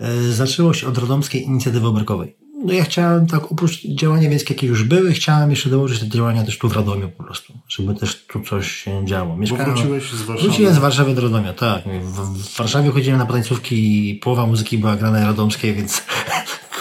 E, 0.00 0.22
zaczęło 0.22 0.74
się 0.74 0.86
od 0.88 0.98
radomskiej 0.98 1.42
inicjatywy 1.42 1.86
obrkowej. 1.86 2.36
No 2.64 2.72
ja 2.72 2.84
chciałem 2.84 3.26
tak, 3.26 3.52
oprócz 3.52 3.86
działania 3.86 4.30
wiejskie, 4.30 4.54
jakie 4.54 4.66
już 4.66 4.84
były, 4.84 5.12
chciałem 5.12 5.50
jeszcze 5.50 5.70
dołożyć 5.70 6.00
te 6.00 6.08
działania 6.08 6.44
też 6.44 6.58
tu 6.58 6.68
w 6.68 6.72
Radomiu 6.72 7.08
po 7.08 7.24
prostu, 7.24 7.52
żeby 7.68 7.94
też 7.94 8.26
tu 8.26 8.40
coś 8.40 8.70
się 8.70 9.06
działo. 9.06 9.36
Mieszkałem, 9.36 9.66
Bo 9.66 9.72
wróciłeś 9.72 10.12
z 10.12 10.22
Warszawy? 10.22 10.48
Wróciłem 10.48 10.74
z 10.74 10.78
Warszawy 10.78 11.14
do 11.14 11.22
Radomia, 11.22 11.52
tak. 11.52 11.84
W, 12.02 12.16
w 12.18 12.56
Warszawie 12.56 12.90
chodziłem 12.90 13.18
na 13.18 13.26
potańcówki 13.26 14.10
i 14.10 14.14
połowa 14.14 14.46
muzyki 14.46 14.78
była 14.78 14.96
grana 14.96 15.26
radomskiej, 15.26 15.74
więc 15.74 16.02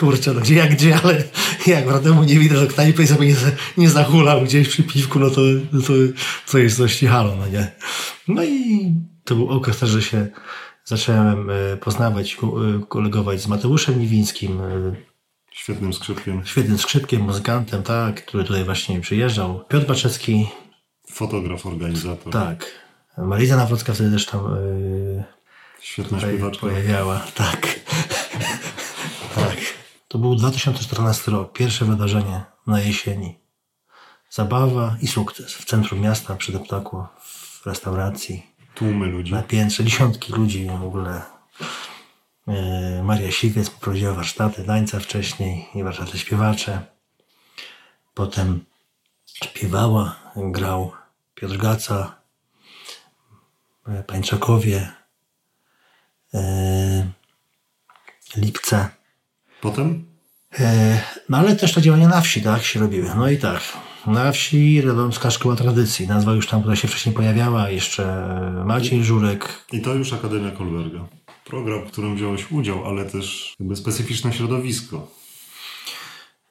kurczę, 0.02 0.34
no 0.34 0.42
gdzie 0.42 0.56
jak 0.56 0.72
gdzie, 0.72 1.00
ale 1.04 1.24
jak 1.68 1.88
w 1.88 1.92
Radomu 1.92 2.24
nie 2.24 2.40
widać, 2.40 2.60
że 2.60 2.68
knajpy 2.68 3.08
sobie 3.08 3.28
nie, 3.28 3.36
nie 3.78 3.90
zahulał 3.90 4.42
gdzieś 4.42 4.68
przy 4.68 4.84
piwku, 4.84 5.20
no 5.20 5.30
to, 5.30 5.42
no 5.72 5.82
to, 5.82 5.94
to 6.52 6.58
jest 6.58 6.78
coś 6.78 7.00
halo, 7.00 7.36
no 7.36 7.48
nie. 7.48 7.72
No 8.28 8.44
i 8.44 8.94
to 9.24 9.36
był 9.36 9.50
okres 9.50 9.80
też, 9.80 9.90
że 9.90 10.02
się 10.02 10.28
zacząłem 10.86 11.50
e, 11.50 11.78
poznawać, 11.78 12.34
e, 12.34 12.86
kolegować 12.90 13.42
z 13.42 13.48
Mateuszem 13.48 14.00
Niwińskim, 14.00 14.62
e, 14.62 14.96
Świetnym 15.52 15.94
skrzypkiem. 15.94 16.42
Świetnym 16.46 16.78
skrzypkiem, 16.78 17.22
muzykantem, 17.22 17.84
tak, 17.84 18.26
który 18.26 18.44
tutaj 18.44 18.64
właśnie 18.64 19.02
przyjeżdżał. 19.02 19.66
Piotr 19.70 19.86
Baczewski. 19.88 20.48
Fotograf, 21.12 21.66
organizator. 21.66 22.34
Tak. 22.34 22.66
Mariza 23.18 23.56
Nawrocka 23.58 23.94
wtedy 23.94 24.12
też 24.12 24.26
tam 24.26 24.44
yy, 24.44 25.24
Świetna 25.82 26.20
śpiewaczka. 26.20 26.68
pojawiała. 26.68 27.20
Tak. 27.36 27.80
To 30.12 30.18
był 30.18 30.36
2014 30.36 31.32
rok, 31.32 31.54
pierwsze 31.54 31.86
wydarzenie 31.86 32.44
na 32.68 32.80
jesieni. 32.82 33.40
Zabawa 34.30 34.98
i 35.02 35.08
sukces. 35.08 35.54
W 35.54 35.66
centrum 35.66 36.00
miasta, 36.00 36.36
przy 36.36 36.52
deptaku, 36.52 37.06
w 37.62 37.66
restauracji. 37.66 38.46
Tłumy 38.76 39.06
ludzi. 39.06 39.34
Na 39.34 39.44
piętrze, 39.44 39.84
dziesiątki 39.84 40.34
ludzi 40.34 40.68
w 40.80 40.84
ogóle. 40.84 41.22
E, 42.48 43.04
Maria 43.04 43.32
Siwiec 43.32 43.70
poprowadziła 43.70 44.14
warsztaty 44.14 44.64
tańca 44.64 45.00
wcześniej 45.00 45.68
i 45.76 45.84
warsztaty 45.84 46.20
śpiewacze. 46.20 46.86
Potem 48.14 48.66
śpiewała, 49.26 50.16
grał 50.36 50.92
Piotr 51.36 51.58
Gaca, 51.58 52.16
e, 53.88 54.04
Pańczakowie, 54.04 54.92
e, 56.34 57.12
Lipce. 58.36 59.01
Potem? 59.62 60.06
No 61.30 61.38
ale 61.38 61.56
też 61.56 61.74
te 61.74 61.82
działania 61.82 62.08
na 62.08 62.22
wsi, 62.22 62.42
tak, 62.42 62.64
się 62.64 62.80
robiły. 62.80 63.12
No 63.16 63.30
i 63.30 63.38
tak, 63.38 63.62
na 64.08 64.32
wsi 64.32 64.82
Radomska 64.82 65.32
Szkoła 65.32 65.56
Tradycji. 65.56 66.08
Nazwa 66.08 66.34
już 66.34 66.48
tam, 66.48 66.60
która 66.60 66.76
się 66.76 66.88
wcześniej 66.88 67.16
pojawiała, 67.16 67.70
jeszcze 67.70 68.06
Maciej 68.66 69.04
Żurek. 69.04 69.66
I 69.72 69.82
to 69.82 69.94
już 69.94 70.14
Akademia 70.14 70.52
Kolberga 70.52 71.08
program, 71.52 71.86
w 71.86 71.92
którym 71.92 72.16
wziąłeś 72.16 72.52
udział, 72.52 72.86
ale 72.86 73.06
też 73.06 73.56
jakby 73.60 73.76
specyficzne 73.76 74.34
środowisko. 74.34 75.12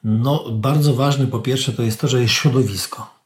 No, 0.03 0.51
bardzo 0.51 0.93
ważne 0.93 1.27
po 1.27 1.39
pierwsze 1.39 1.73
to 1.73 1.83
jest 1.83 2.01
to, 2.01 2.07
że 2.07 2.21
jest 2.21 2.33
środowisko. 2.33 3.21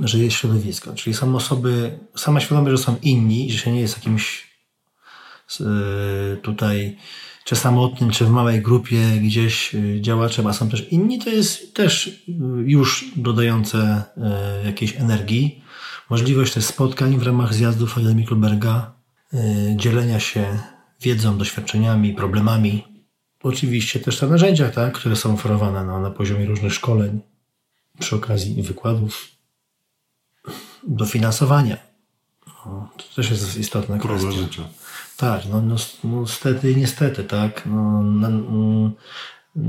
Że 0.00 0.18
jest 0.18 0.36
środowisko. 0.36 0.94
Czyli 0.94 1.14
są 1.14 1.36
osoby, 1.36 1.98
sama 2.16 2.40
świadomość, 2.40 2.76
że 2.76 2.84
są 2.84 2.96
inni, 3.02 3.52
że 3.52 3.58
się 3.58 3.72
nie 3.72 3.80
jest 3.80 3.96
jakimś 3.96 4.47
tutaj 6.42 6.96
czy 7.48 7.56
samotnym, 7.56 8.10
czy 8.10 8.24
w 8.24 8.30
małej 8.30 8.62
grupie 8.62 9.08
gdzieś 9.22 9.74
yy, 9.74 10.00
działaczem, 10.00 10.46
a 10.46 10.52
są 10.52 10.68
też 10.68 10.92
inni, 10.92 11.18
to 11.18 11.30
jest 11.30 11.74
też 11.74 12.22
yy, 12.28 12.36
już 12.66 13.04
dodające 13.16 14.04
jakiejś 14.64 14.96
energii 14.96 15.62
możliwość 16.10 16.54
też 16.54 16.64
spotkań 16.64 17.18
w 17.18 17.22
ramach 17.22 17.54
zjazdów 17.54 17.92
Akademii 17.92 18.26
Kulberga, 18.26 18.94
yy, 19.32 19.40
dzielenia 19.76 20.20
się 20.20 20.58
wiedzą, 21.00 21.38
doświadczeniami, 21.38 22.14
problemami. 22.14 22.84
Oczywiście 23.42 24.00
też 24.00 24.22
na 24.22 24.28
narzędziach, 24.28 24.74
tak, 24.74 24.94
które 24.94 25.16
są 25.16 25.34
oferowane 25.34 25.84
no, 25.84 26.00
na 26.00 26.10
poziomie 26.10 26.46
różnych 26.46 26.72
szkoleń, 26.72 27.20
przy 27.98 28.16
okazji 28.16 28.62
wykładów, 28.62 29.28
dofinansowania. 30.88 31.76
No, 32.46 32.90
to 32.96 33.04
też 33.16 33.30
jest 33.30 33.56
istotna 33.56 33.98
Proza 33.98 34.28
kwestia. 34.28 34.42
życia. 34.44 34.62
Tak, 35.18 35.42
no, 35.50 35.62
no, 35.62 35.76
no 36.04 36.20
niestety, 36.20 36.74
niestety, 36.74 37.24
tak. 37.24 37.66
No, 37.66 38.02
no, 38.02 38.28
no, 38.28 38.90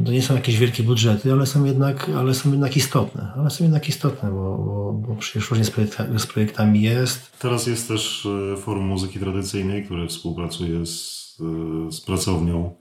to 0.05 0.11
nie 0.11 0.21
są 0.21 0.35
jakieś 0.35 0.57
wielkie 0.57 0.83
budżety, 0.83 1.31
ale 1.31 1.45
są 1.45 1.65
jednak, 1.65 2.09
ale 2.17 2.33
są 2.33 2.51
jednak 2.51 2.77
istotne. 2.77 3.33
Ale 3.35 3.49
są 3.49 3.63
jednak 3.63 3.89
istotne, 3.89 4.31
bo, 4.31 4.57
bo, 4.57 4.93
bo 4.93 5.15
przecież 5.15 5.49
różnie 5.49 5.65
z, 5.65 5.71
projekta, 5.71 6.19
z 6.19 6.25
projektami 6.25 6.81
jest. 6.81 7.39
Teraz 7.39 7.67
jest 7.67 7.87
też 7.87 8.27
e, 8.53 8.57
Forum 8.57 8.85
Muzyki 8.85 9.19
Tradycyjnej, 9.19 9.85
które 9.85 10.07
współpracuje 10.07 10.85
z, 10.85 11.37
e, 11.41 11.91
z 11.91 12.01
pracownią 12.01 12.75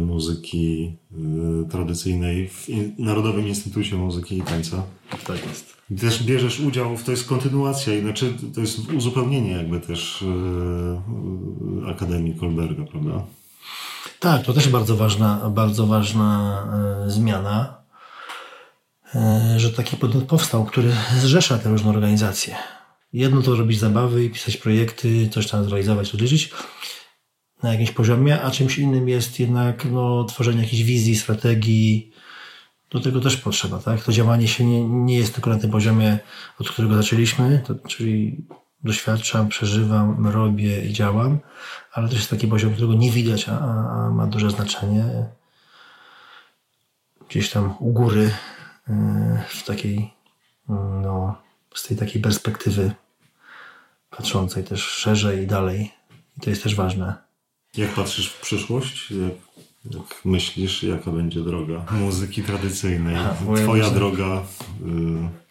muzyki 0.00 0.96
e, 1.12 1.70
tradycyjnej 1.70 2.48
w 2.48 2.68
Narodowym 2.98 3.48
Instytucie 3.48 3.96
Muzyki 3.96 4.38
i 4.38 4.42
Tańca. 4.42 4.82
Tak 5.26 5.46
jest. 5.46 5.76
Też 6.00 6.22
bierzesz 6.22 6.60
udział, 6.60 6.96
w, 6.96 7.04
to 7.04 7.10
jest 7.10 7.28
kontynuacja, 7.28 8.00
znaczy 8.00 8.34
to 8.54 8.60
jest 8.60 8.92
uzupełnienie 8.92 9.52
jakby 9.52 9.80
też 9.80 10.22
e, 10.22 10.26
e, 11.86 11.90
Akademii 11.90 12.34
Kolberga, 12.34 12.84
prawda? 12.84 13.24
Tak, 14.20 14.44
to 14.44 14.52
też 14.52 14.68
bardzo 14.68 14.96
ważna, 14.96 15.50
bardzo 15.50 15.86
ważna 15.86 16.58
e, 17.06 17.10
zmiana, 17.10 17.82
e, 19.14 19.54
że 19.56 19.70
taki 19.70 19.96
podmiot 19.96 20.24
powstał, 20.24 20.64
który 20.64 20.92
zrzesza 21.20 21.58
te 21.58 21.68
różne 21.68 21.90
organizacje. 21.90 22.56
Jedno 23.12 23.42
to 23.42 23.56
robić 23.56 23.78
zabawy 23.78 24.24
i 24.24 24.30
pisać 24.30 24.56
projekty, 24.56 25.28
coś 25.28 25.48
tam 25.48 25.64
zrealizować, 25.64 26.14
liczyć 26.14 26.50
na 27.62 27.72
jakimś 27.72 27.90
poziomie, 27.90 28.42
a 28.42 28.50
czymś 28.50 28.78
innym 28.78 29.08
jest 29.08 29.40
jednak 29.40 29.84
no, 29.84 30.24
tworzenie 30.24 30.62
jakiejś 30.62 30.82
wizji, 30.82 31.16
strategii. 31.16 32.12
Do 32.90 33.00
tego 33.00 33.20
też 33.20 33.36
potrzeba, 33.36 33.78
tak? 33.78 34.04
To 34.04 34.12
działanie 34.12 34.48
się 34.48 34.64
nie, 34.64 34.84
nie 34.84 35.16
jest 35.16 35.34
tylko 35.34 35.50
na 35.50 35.58
tym 35.58 35.70
poziomie, 35.70 36.18
od 36.58 36.68
którego 36.68 36.94
zaczęliśmy, 36.94 37.62
to, 37.66 37.74
czyli 37.74 38.44
doświadczam, 38.84 39.48
przeżywam, 39.48 40.26
robię 40.26 40.84
i 40.84 40.92
działam, 40.92 41.38
ale 41.92 42.08
też 42.08 42.18
jest 42.18 42.30
taki 42.30 42.48
poziom, 42.48 42.72
którego 42.72 42.94
nie 42.94 43.10
widać, 43.10 43.48
a, 43.48 43.58
a 43.58 44.10
ma 44.10 44.26
duże 44.26 44.50
znaczenie. 44.50 45.04
Gdzieś 47.28 47.50
tam 47.50 47.74
u 47.78 47.92
góry, 47.92 48.30
yy, 48.88 48.94
w 49.48 49.64
takiej, 49.64 50.14
no, 51.02 51.42
z 51.74 51.82
tej 51.82 51.96
takiej 51.96 52.22
perspektywy 52.22 52.92
patrzącej 54.10 54.64
też 54.64 54.82
szerzej 54.82 55.42
i 55.42 55.46
dalej. 55.46 55.92
I 56.38 56.40
to 56.40 56.50
jest 56.50 56.62
też 56.62 56.74
ważne. 56.74 57.31
Jak 57.76 57.90
patrzysz 57.94 58.28
w 58.28 58.40
przyszłość? 58.40 59.10
Jak, 59.10 59.34
jak 59.94 60.24
myślisz, 60.24 60.82
jaka 60.82 61.10
będzie 61.10 61.40
droga 61.40 61.84
muzyki 61.90 62.42
tradycyjnej? 62.42 63.16
Twoja 63.64 63.90
droga. 63.90 64.42
Y, 64.86 65.42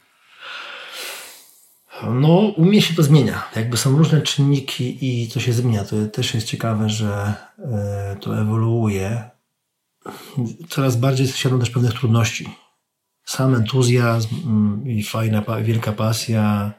No, 2.09 2.37
u 2.37 2.65
mnie 2.65 2.81
się 2.81 2.93
to 2.93 3.03
zmienia. 3.03 3.43
Jakby 3.55 3.77
są 3.77 3.97
różne 3.97 4.21
czynniki 4.21 4.97
i 5.01 5.29
to 5.29 5.39
się 5.39 5.53
zmienia. 5.53 5.83
To 5.83 6.07
też 6.07 6.33
jest 6.33 6.47
ciekawe, 6.47 6.89
że 6.89 7.33
e, 7.59 8.17
to 8.21 8.41
ewoluuje. 8.41 9.29
Coraz 10.69 10.95
bardziej 10.95 11.27
świadom 11.27 11.59
też 11.59 11.69
pewnych 11.69 11.93
trudności. 11.93 12.49
Sam 13.25 13.55
entuzjazm 13.55 14.35
mm, 14.45 14.87
i 14.87 15.03
fajna, 15.03 15.43
wielka 15.63 15.91
pasja 15.91 16.71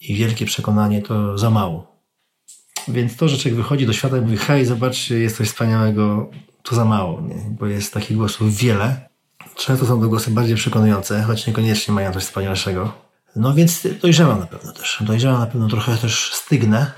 i 0.00 0.14
wielkie 0.14 0.46
przekonanie 0.46 1.02
to 1.02 1.38
za 1.38 1.50
mało. 1.50 1.89
Więc 2.90 3.16
to, 3.16 3.28
że 3.28 3.38
człowiek 3.38 3.54
wychodzi 3.54 3.86
do 3.86 3.92
świata 3.92 4.18
i 4.18 4.20
mówi 4.20 4.36
hej, 4.36 4.66
zobaczcie, 4.66 5.18
jest 5.18 5.36
coś 5.36 5.48
wspaniałego, 5.48 6.30
to 6.62 6.74
za 6.74 6.84
mało, 6.84 7.20
nie? 7.20 7.56
bo 7.58 7.66
jest 7.66 7.94
takich 7.94 8.16
głosów 8.16 8.56
wiele. 8.56 9.08
Często 9.56 9.86
są 9.86 10.00
to 10.00 10.08
głosy 10.08 10.30
bardziej 10.30 10.56
przekonujące, 10.56 11.22
choć 11.22 11.46
niekoniecznie 11.46 11.94
mają 11.94 12.12
coś 12.12 12.22
wspanialszego. 12.22 12.92
No 13.36 13.54
więc 13.54 13.86
dojrzewam 14.02 14.40
na 14.40 14.46
pewno 14.46 14.72
też. 14.72 14.98
Dojrzewam 15.00 15.40
na 15.40 15.46
pewno 15.46 15.68
trochę 15.68 15.96
też 15.96 16.34
stygnę. 16.34 16.92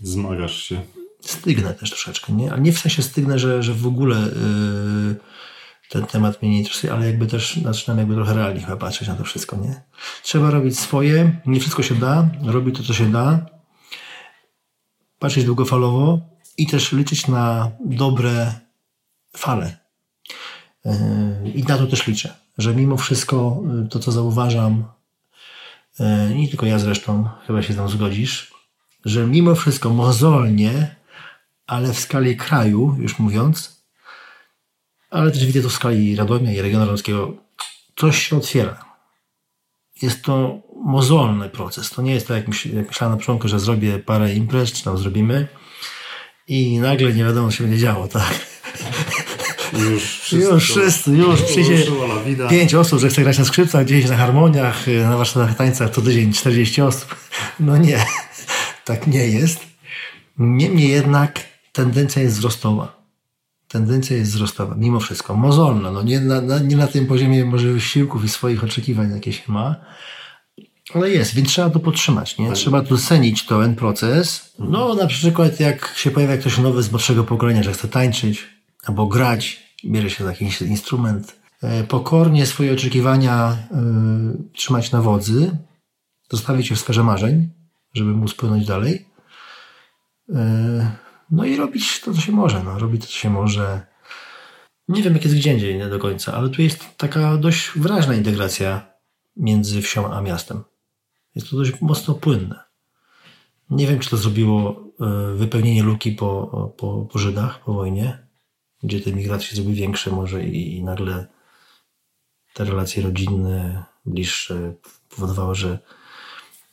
zmagasz 0.00 0.62
się. 0.62 0.80
Stygnę 1.20 1.74
też 1.74 1.90
troszeczkę, 1.90 2.32
nie? 2.32 2.52
Ale 2.52 2.60
nie 2.60 2.72
w 2.72 2.78
sensie 2.78 3.02
stygnę, 3.02 3.38
że, 3.38 3.62
że 3.62 3.74
w 3.74 3.86
ogóle 3.86 4.16
yy, 4.16 5.16
ten 5.88 6.06
temat 6.06 6.42
mnie 6.42 6.50
nie 6.50 6.58
interesuje, 6.58 6.92
ale 6.92 7.06
jakby 7.06 7.26
też 7.26 7.60
zaczynam 7.64 7.98
jakby 7.98 8.14
trochę 8.14 8.34
realnie 8.34 8.60
chyba 8.60 8.76
patrzeć 8.76 9.08
na 9.08 9.14
to 9.14 9.24
wszystko, 9.24 9.56
nie? 9.56 9.82
Trzeba 10.22 10.50
robić 10.50 10.78
swoje, 10.78 11.40
nie 11.46 11.60
wszystko 11.60 11.82
się 11.82 11.94
da, 11.94 12.28
robić 12.44 12.76
to, 12.76 12.82
co 12.82 12.94
się 12.94 13.12
da, 13.12 13.46
patrzeć 15.18 15.44
długofalowo 15.44 16.20
i 16.58 16.66
też 16.66 16.92
liczyć 16.92 17.28
na 17.28 17.70
dobre 17.80 18.52
fale. 19.36 19.76
Yy, 20.84 21.50
I 21.54 21.62
na 21.62 21.78
to 21.78 21.86
też 21.86 22.06
liczę, 22.06 22.34
że 22.58 22.74
mimo 22.74 22.96
wszystko 22.96 23.62
yy, 23.82 23.88
to, 23.88 23.98
co 23.98 24.12
zauważam, 24.12 24.84
yy, 25.98 26.34
nie 26.34 26.48
tylko 26.48 26.66
ja 26.66 26.78
zresztą, 26.78 27.28
chyba 27.46 27.62
się 27.62 27.72
z 27.72 27.76
tym 27.76 27.88
zgodzisz, 27.88 28.54
że 29.04 29.26
mimo 29.26 29.54
wszystko 29.54 29.90
mozolnie, 29.90 30.96
ale 31.66 31.92
w 31.92 31.98
skali 31.98 32.36
kraju, 32.36 32.96
już 32.98 33.18
mówiąc, 33.18 33.82
ale 35.10 35.30
też 35.30 35.46
widzę 35.46 35.62
to 35.62 35.68
w 35.68 35.72
skali 35.72 36.16
Radomia 36.16 36.52
i 36.52 36.60
regionu 36.60 36.84
radomskiego, 36.84 37.36
coś 37.96 38.28
się 38.28 38.36
otwiera. 38.36 38.84
Jest 40.02 40.22
to 40.22 40.62
mozolny 40.84 41.48
proces. 41.48 41.90
To 41.90 42.02
nie 42.02 42.14
jest 42.14 42.28
tak, 42.28 42.36
jak, 42.36 42.48
myśl, 42.48 42.76
jak 42.76 42.88
myślałem 42.88 43.14
na 43.14 43.20
początku, 43.20 43.48
że 43.48 43.60
zrobię 43.60 43.98
parę 43.98 44.34
imprez, 44.34 44.72
czy 44.72 44.84
tam 44.84 44.98
zrobimy 44.98 45.48
i 46.48 46.78
nagle 46.78 47.12
nie 47.12 47.24
wiadomo, 47.24 47.48
co 47.48 47.56
się 47.56 47.64
będzie 47.64 47.78
działo, 47.78 48.08
tak? 48.08 48.46
Już 49.72 50.18
wszystko, 50.20 50.54
Już 50.54 50.70
wszyscy, 50.70 51.10
już 51.10 51.42
przyjdzie 51.42 51.84
pięć 52.50 52.74
osób, 52.74 53.00
że 53.00 53.08
chce 53.08 53.22
grać 53.22 53.38
na 53.38 53.44
skrzypcach, 53.44 53.86
10 53.86 54.10
na 54.10 54.16
harmoniach, 54.16 54.88
y, 54.88 55.02
na 55.02 55.16
warsztatach 55.16 55.56
tańca 55.56 55.88
to 55.88 56.02
tydzień 56.02 56.32
40 56.32 56.82
osób. 56.82 57.16
No 57.60 57.76
nie, 57.76 58.04
tak 58.84 59.06
nie 59.06 59.26
jest. 59.26 59.60
Niemniej 60.38 60.88
jednak 60.88 61.40
tendencja 61.72 62.22
jest 62.22 62.36
wzrostowa. 62.36 62.98
Tendencja 63.68 64.16
jest 64.16 64.32
wzrostowa, 64.32 64.74
mimo 64.74 65.00
wszystko. 65.00 65.34
Mozolna, 65.34 65.90
no 65.90 66.02
nie 66.02 66.20
na, 66.20 66.40
na, 66.40 66.58
nie 66.58 66.76
na 66.76 66.86
tym 66.86 67.06
poziomie 67.06 67.44
może 67.44 67.72
wysiłków 67.72 68.24
i 68.24 68.28
swoich 68.28 68.64
oczekiwań, 68.64 69.10
jakie 69.10 69.32
się 69.32 69.52
ma, 69.52 69.76
ale 70.94 71.10
jest, 71.10 71.34
więc 71.34 71.48
trzeba 71.48 71.70
to 71.70 71.80
podtrzymać, 71.80 72.38
nie? 72.38 72.52
Trzeba 72.52 72.82
docenić 72.82 73.46
to, 73.46 73.62
ten 73.62 73.74
proces. 73.74 74.54
No, 74.58 74.94
na 74.94 75.06
przykład 75.06 75.60
jak 75.60 75.94
się 75.96 76.10
pojawia 76.10 76.36
ktoś 76.36 76.58
nowy 76.58 76.82
z 76.82 76.90
młodszego 76.90 77.24
pokolenia, 77.24 77.62
że 77.62 77.72
chce 77.72 77.88
tańczyć 77.88 78.46
albo 78.84 79.06
grać, 79.06 79.62
bierze 79.84 80.10
się 80.10 80.24
za 80.24 80.30
jakiś 80.30 80.62
instrument, 80.62 81.40
e, 81.62 81.84
pokornie 81.84 82.46
swoje 82.46 82.72
oczekiwania 82.72 83.56
y, 84.52 84.52
trzymać 84.52 84.92
na 84.92 85.02
wodzy, 85.02 85.50
zostawić 86.30 86.70
je 86.70 86.76
w 86.76 86.80
sferze 86.80 87.04
marzeń, 87.04 87.50
żeby 87.94 88.10
móc 88.10 88.34
płynąć 88.34 88.66
dalej. 88.66 89.06
Y, 90.28 90.34
no 91.30 91.44
i 91.44 91.56
robić 91.56 92.00
to, 92.00 92.14
co 92.14 92.20
się 92.20 92.32
może. 92.32 92.62
No, 92.64 92.78
robić 92.78 93.00
to, 93.00 93.06
co 93.06 93.12
się 93.12 93.30
może. 93.30 93.80
Nie 94.88 95.02
wiem, 95.02 95.14
jak 95.14 95.24
jest 95.24 95.36
gdzie 95.36 95.52
indziej 95.52 95.78
nie 95.78 95.88
do 95.88 95.98
końca, 95.98 96.34
ale 96.34 96.48
tu 96.48 96.62
jest 96.62 96.84
taka 96.96 97.36
dość 97.36 97.70
wyraźna 97.76 98.14
integracja 98.14 98.86
między 99.36 99.82
wsią 99.82 100.12
a 100.12 100.20
miastem. 100.20 100.64
Jest 101.38 101.50
to 101.50 101.56
dość 101.56 101.80
mocno 101.80 102.14
płynne. 102.14 102.64
Nie 103.70 103.86
wiem, 103.86 103.98
czy 103.98 104.10
to 104.10 104.16
zrobiło 104.16 104.84
y, 105.32 105.36
wypełnienie 105.36 105.82
luki 105.82 106.12
po, 106.12 106.46
po, 106.76 107.08
po 107.12 107.18
Żydach, 107.18 107.64
po 107.64 107.72
wojnie, 107.72 108.26
gdzie 108.82 109.00
te 109.00 109.12
migracje 109.12 109.56
zrobiły 109.56 109.74
większe 109.74 110.10
może 110.10 110.44
i, 110.44 110.76
i 110.76 110.84
nagle 110.84 111.26
te 112.54 112.64
relacje 112.64 113.02
rodzinne, 113.02 113.84
bliższe 114.06 114.74
powodowały, 115.08 115.54
że, 115.54 115.78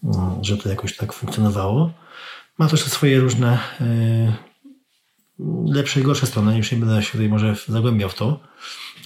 mm, 0.03 0.43
że 0.43 0.57
to 0.57 0.69
jakoś 0.69 0.97
tak 0.97 1.13
funkcjonowało. 1.13 1.91
Ma 2.57 2.67
też 2.67 2.83
swoje 2.83 3.19
różne 3.19 3.59
y, 3.81 4.33
lepsze 5.65 5.99
i 5.99 6.03
gorsze 6.03 6.25
strony. 6.25 6.57
Już 6.57 6.71
nie 6.71 6.77
będę 6.77 7.03
się 7.03 7.11
tutaj 7.11 7.29
może 7.29 7.55
zagłębiał 7.67 8.09
w 8.09 8.15
to. 8.15 8.39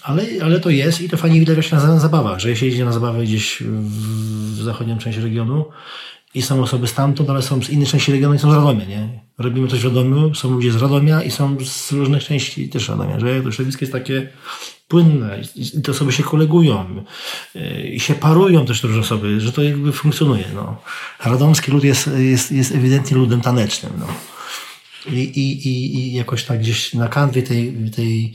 Ale, 0.02 0.24
ale 0.44 0.60
to 0.60 0.70
jest 0.70 1.02
i 1.02 1.10
to 1.10 1.18
fajnie 1.18 1.40
widać 1.40 1.56
właśnie 1.56 1.78
na 1.78 2.00
zabawach, 2.00 2.40
że 2.40 2.50
jeśli 2.50 2.68
jedzie 2.68 2.86
na 2.86 2.92
zabawę 2.92 3.24
gdzieś 3.24 3.64
w, 3.64 4.64
zachodnią 4.64 4.98
część 4.98 5.18
regionu 5.18 5.66
i 6.34 6.42
są 6.42 6.64
osoby 6.64 6.88
stamtąd, 6.88 7.30
ale 7.30 7.42
są 7.42 7.64
z 7.64 7.70
innej 7.70 7.88
części 7.88 8.12
regionu 8.12 8.36
i 8.36 8.40
są 8.40 8.52
z 8.52 8.56
Radomia, 8.56 8.86
nie? 8.86 9.20
Robimy 9.38 9.68
coś 9.68 9.80
w 9.80 9.86
Radomiu, 9.86 10.36
są 10.36 10.52
ludzie 10.52 10.72
z 10.72 10.76
Radomia 10.76 11.24
i 11.24 11.32
są 11.32 11.58
z 11.66 11.92
różnych 11.92 12.24
części 12.24 12.70
też 12.70 12.90
Radomia, 12.90 13.20
że 13.20 13.42
to 13.42 13.52
środowisko 13.52 13.82
jest 13.82 13.94
takie 13.94 14.30
płynne 14.88 15.42
i 15.56 15.82
te 15.82 15.92
osoby 15.92 16.12
się 16.12 16.24
kolegują 16.24 17.04
yy, 17.56 17.90
i 17.90 18.00
się 18.00 18.16
parują 18.16 18.66
też 18.66 18.82
te 18.82 18.88
różne 18.88 19.02
osoby, 19.02 19.42
że 19.42 19.52
to 19.52 19.64
jakby 19.64 19.92
funkcjonuje, 19.92 20.46
no. 20.56 20.82
Radomski 21.26 21.72
lud 21.72 21.84
jest, 21.84 22.10
jest, 22.18 22.52
jest 22.52 22.72
ewidentnie 22.72 23.18
ludem 23.18 23.42
tanecznym, 23.42 23.94
no. 24.00 24.08
I, 25.14 25.20
i, 25.20 25.68
i, 25.68 25.96
I 25.98 26.14
jakoś 26.14 26.44
tak 26.44 26.60
gdzieś 26.60 26.94
na 26.94 27.08
kanwie 27.08 27.44
tej, 27.44 27.74
tej, 27.96 28.34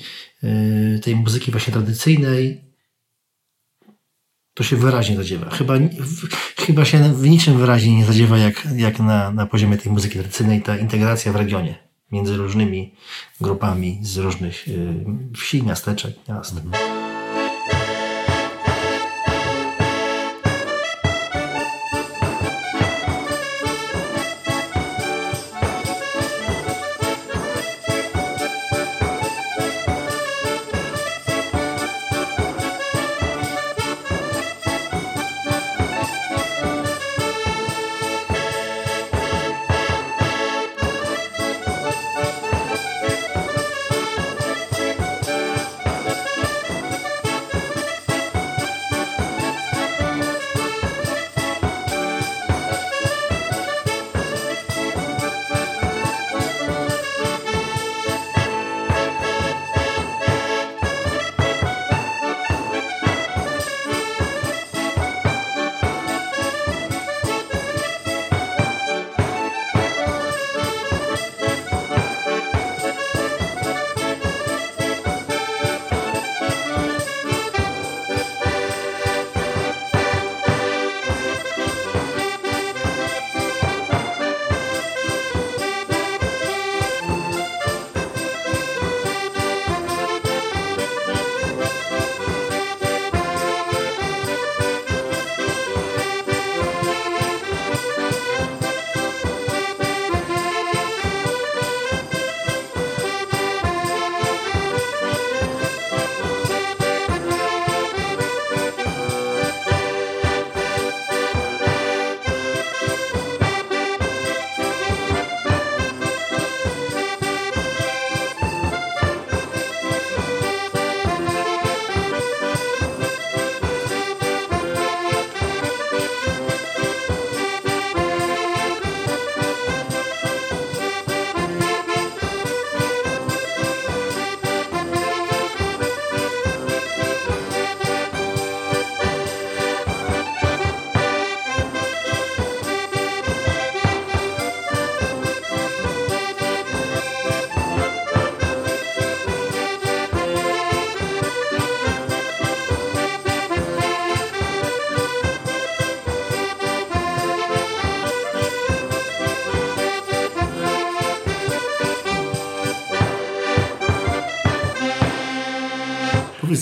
tej 1.02 1.16
muzyki 1.16 1.50
właśnie 1.50 1.72
tradycyjnej 1.72 2.64
to 4.54 4.62
się 4.62 4.76
wyraźnie 4.76 5.16
zadziewa. 5.16 5.50
Chyba, 5.50 5.74
chyba 6.56 6.84
się 6.84 7.14
w 7.14 7.28
niczym 7.28 7.58
wyraźnie 7.58 7.96
nie 7.96 8.04
zadziewa 8.04 8.38
jak, 8.38 8.68
jak 8.76 8.98
na, 8.98 9.30
na 9.30 9.46
poziomie 9.46 9.76
tej 9.76 9.92
muzyki 9.92 10.14
tradycyjnej 10.14 10.62
ta 10.62 10.76
integracja 10.76 11.32
w 11.32 11.36
regionie 11.36 11.74
między 12.12 12.36
różnymi 12.36 12.94
grupami 13.40 13.98
z 14.02 14.16
różnych 14.16 14.68
y, 14.68 14.94
wsi, 15.36 15.62
miasteczek, 15.62 16.14
miast. 16.28 16.54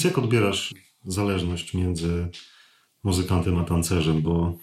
Powiedz, 0.03 0.17
jak 0.17 0.25
odbierasz 0.25 0.75
zależność 1.05 1.75
między 1.75 2.29
muzykantem 3.03 3.59
a 3.59 3.65
tancerzem, 3.65 4.23
bo 4.23 4.55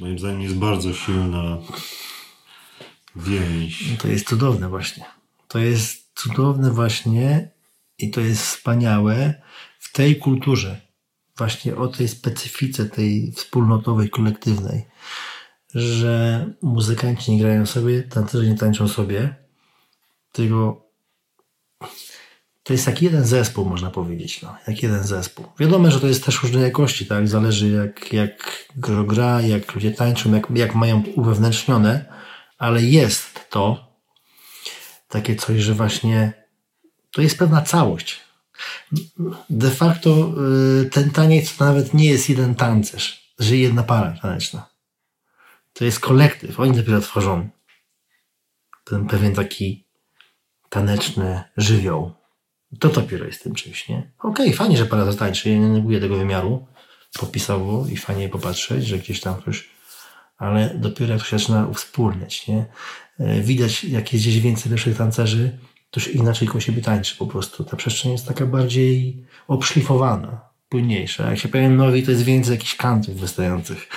moim 0.00 0.18
zdaniem 0.18 0.40
jest 0.40 0.54
bardzo 0.54 0.94
silna 0.94 1.58
więź. 3.16 3.84
To 3.98 4.08
jest 4.08 4.28
cudowne 4.28 4.68
właśnie. 4.68 5.04
To 5.48 5.58
jest 5.58 6.10
cudowne 6.14 6.70
właśnie 6.70 7.50
i 7.98 8.10
to 8.10 8.20
jest 8.20 8.42
wspaniałe 8.42 9.42
w 9.78 9.92
tej 9.92 10.16
kulturze, 10.16 10.80
właśnie 11.36 11.76
o 11.76 11.88
tej 11.88 12.08
specyfice 12.08 12.86
tej 12.86 13.32
wspólnotowej, 13.32 14.10
kolektywnej, 14.10 14.86
że 15.74 16.46
muzykanci 16.62 17.32
nie 17.32 17.38
grają 17.38 17.66
sobie, 17.66 18.02
tancerze 18.02 18.46
nie 18.46 18.58
tańczą 18.58 18.88
sobie, 18.88 19.34
tylko 20.32 20.86
to 22.62 22.72
jest 22.72 22.86
jak 22.86 23.02
jeden 23.02 23.26
zespół, 23.26 23.64
można 23.64 23.90
powiedzieć, 23.90 24.42
no, 24.42 24.56
jak 24.66 24.82
jeden 24.82 25.04
zespół. 25.04 25.46
Wiadomo, 25.58 25.90
że 25.90 26.00
to 26.00 26.06
jest 26.06 26.24
też 26.24 26.42
różnej 26.42 26.62
jakości, 26.62 27.06
tak? 27.06 27.28
Zależy 27.28 27.68
jak, 27.68 28.12
jak 28.12 28.66
gra, 28.76 29.40
jak 29.40 29.74
ludzie 29.74 29.90
tańczą, 29.90 30.34
jak, 30.34 30.50
jak 30.54 30.74
mają 30.74 31.02
uwewnętrznione, 31.16 32.04
ale 32.58 32.82
jest 32.82 33.50
to 33.50 33.90
takie 35.08 35.36
coś, 35.36 35.60
że 35.60 35.74
właśnie 35.74 36.32
to 37.10 37.22
jest 37.22 37.38
pewna 37.38 37.62
całość. 37.62 38.20
De 39.50 39.70
facto 39.70 40.34
y, 40.80 40.90
ten 40.90 41.10
taniec 41.10 41.56
to 41.56 41.64
nawet 41.64 41.94
nie 41.94 42.10
jest 42.10 42.28
jeden 42.28 42.54
tancerz, 42.54 43.34
że 43.38 43.56
jedna 43.56 43.82
para 43.82 44.12
taneczna. 44.22 44.70
To 45.72 45.84
jest 45.84 46.00
kolektyw, 46.00 46.60
oni 46.60 46.76
dopiero 46.76 47.00
tworzą 47.00 47.48
ten 48.84 49.06
pewien 49.06 49.34
taki 49.34 49.86
taneczny 50.68 51.42
żywioł. 51.56 52.19
To 52.78 52.88
dopiero 52.88 53.26
jest 53.26 53.42
tym 53.42 53.54
czymś, 53.54 53.88
nie? 53.88 54.10
Okej, 54.18 54.46
okay, 54.46 54.52
fajnie, 54.52 54.76
że 54.76 54.86
para 54.86 55.04
zatańczy, 55.04 55.50
ja 55.50 55.58
nie 55.58 55.68
neguję 55.68 56.00
tego 56.00 56.16
wymiaru 56.16 56.66
popisowo 57.18 57.86
i 57.92 57.96
fajnie 57.96 58.28
popatrzeć, 58.28 58.86
że 58.86 58.98
gdzieś 58.98 59.20
tam 59.20 59.34
ktoś, 59.34 59.68
ale 60.38 60.74
dopiero 60.74 61.12
jak 61.12 61.24
się 61.24 61.38
zaczyna 61.38 61.66
uwspólniać, 61.66 62.48
nie? 62.48 62.66
E, 63.18 63.40
widać, 63.40 63.84
jak 63.84 64.12
jest 64.12 64.24
gdzieś 64.24 64.40
więcej 64.40 64.72
lepszych 64.72 64.96
tancerzy, 64.96 65.58
to 65.90 66.00
już 66.00 66.14
inaczej 66.14 66.48
koło 66.48 66.60
siebie 66.60 66.82
tańczy 66.82 67.16
po 67.16 67.26
prostu. 67.26 67.64
Ta 67.64 67.76
przestrzeń 67.76 68.12
jest 68.12 68.26
taka 68.26 68.46
bardziej 68.46 69.24
obszlifowana, 69.48 70.40
płynniejsza. 70.68 71.30
Jak 71.30 71.38
się 71.38 71.48
pojawią 71.48 71.76
nowi, 71.76 72.02
to 72.02 72.10
jest 72.10 72.22
więcej 72.22 72.52
jakichś 72.52 72.74
kantów 72.74 73.14
wystających. 73.14 73.88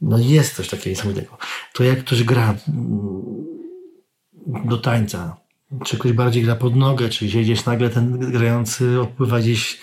No 0.00 0.18
jest 0.18 0.56
coś 0.56 0.68
takiego 0.68 0.90
niesamowitego. 0.90 1.38
To 1.72 1.84
jak 1.84 1.98
ktoś 1.98 2.24
gra 2.24 2.54
mm, 2.68 3.44
do 4.64 4.78
tańca, 4.78 5.36
czy 5.84 5.98
ktoś 5.98 6.12
bardziej 6.12 6.42
gra 6.42 6.56
pod 6.56 6.76
nogę, 6.76 7.08
czy 7.08 7.26
gdzieś 7.26 7.64
nagle 7.64 7.90
ten 7.90 8.32
grający 8.32 9.00
odpływa 9.00 9.40
gdzieś 9.40 9.80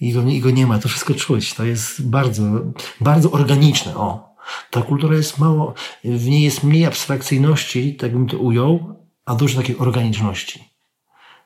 i 0.00 0.12
go, 0.12 0.22
i 0.22 0.40
go 0.40 0.50
nie 0.50 0.66
ma. 0.66 0.78
To 0.78 0.88
wszystko 0.88 1.14
czuć. 1.14 1.54
To 1.54 1.64
jest 1.64 2.08
bardzo, 2.08 2.42
bardzo 3.00 3.30
organiczne. 3.30 3.96
O. 3.96 4.34
Ta 4.70 4.82
kultura 4.82 5.16
jest 5.16 5.38
mało, 5.38 5.74
w 6.04 6.26
niej 6.26 6.42
jest 6.42 6.64
mniej 6.64 6.86
abstrakcyjności, 6.86 7.94
tak 7.94 8.12
bym 8.12 8.26
to 8.26 8.38
ujął, 8.38 8.96
a 9.24 9.34
dużo 9.34 9.60
takiej 9.60 9.78
organiczności. 9.78 10.64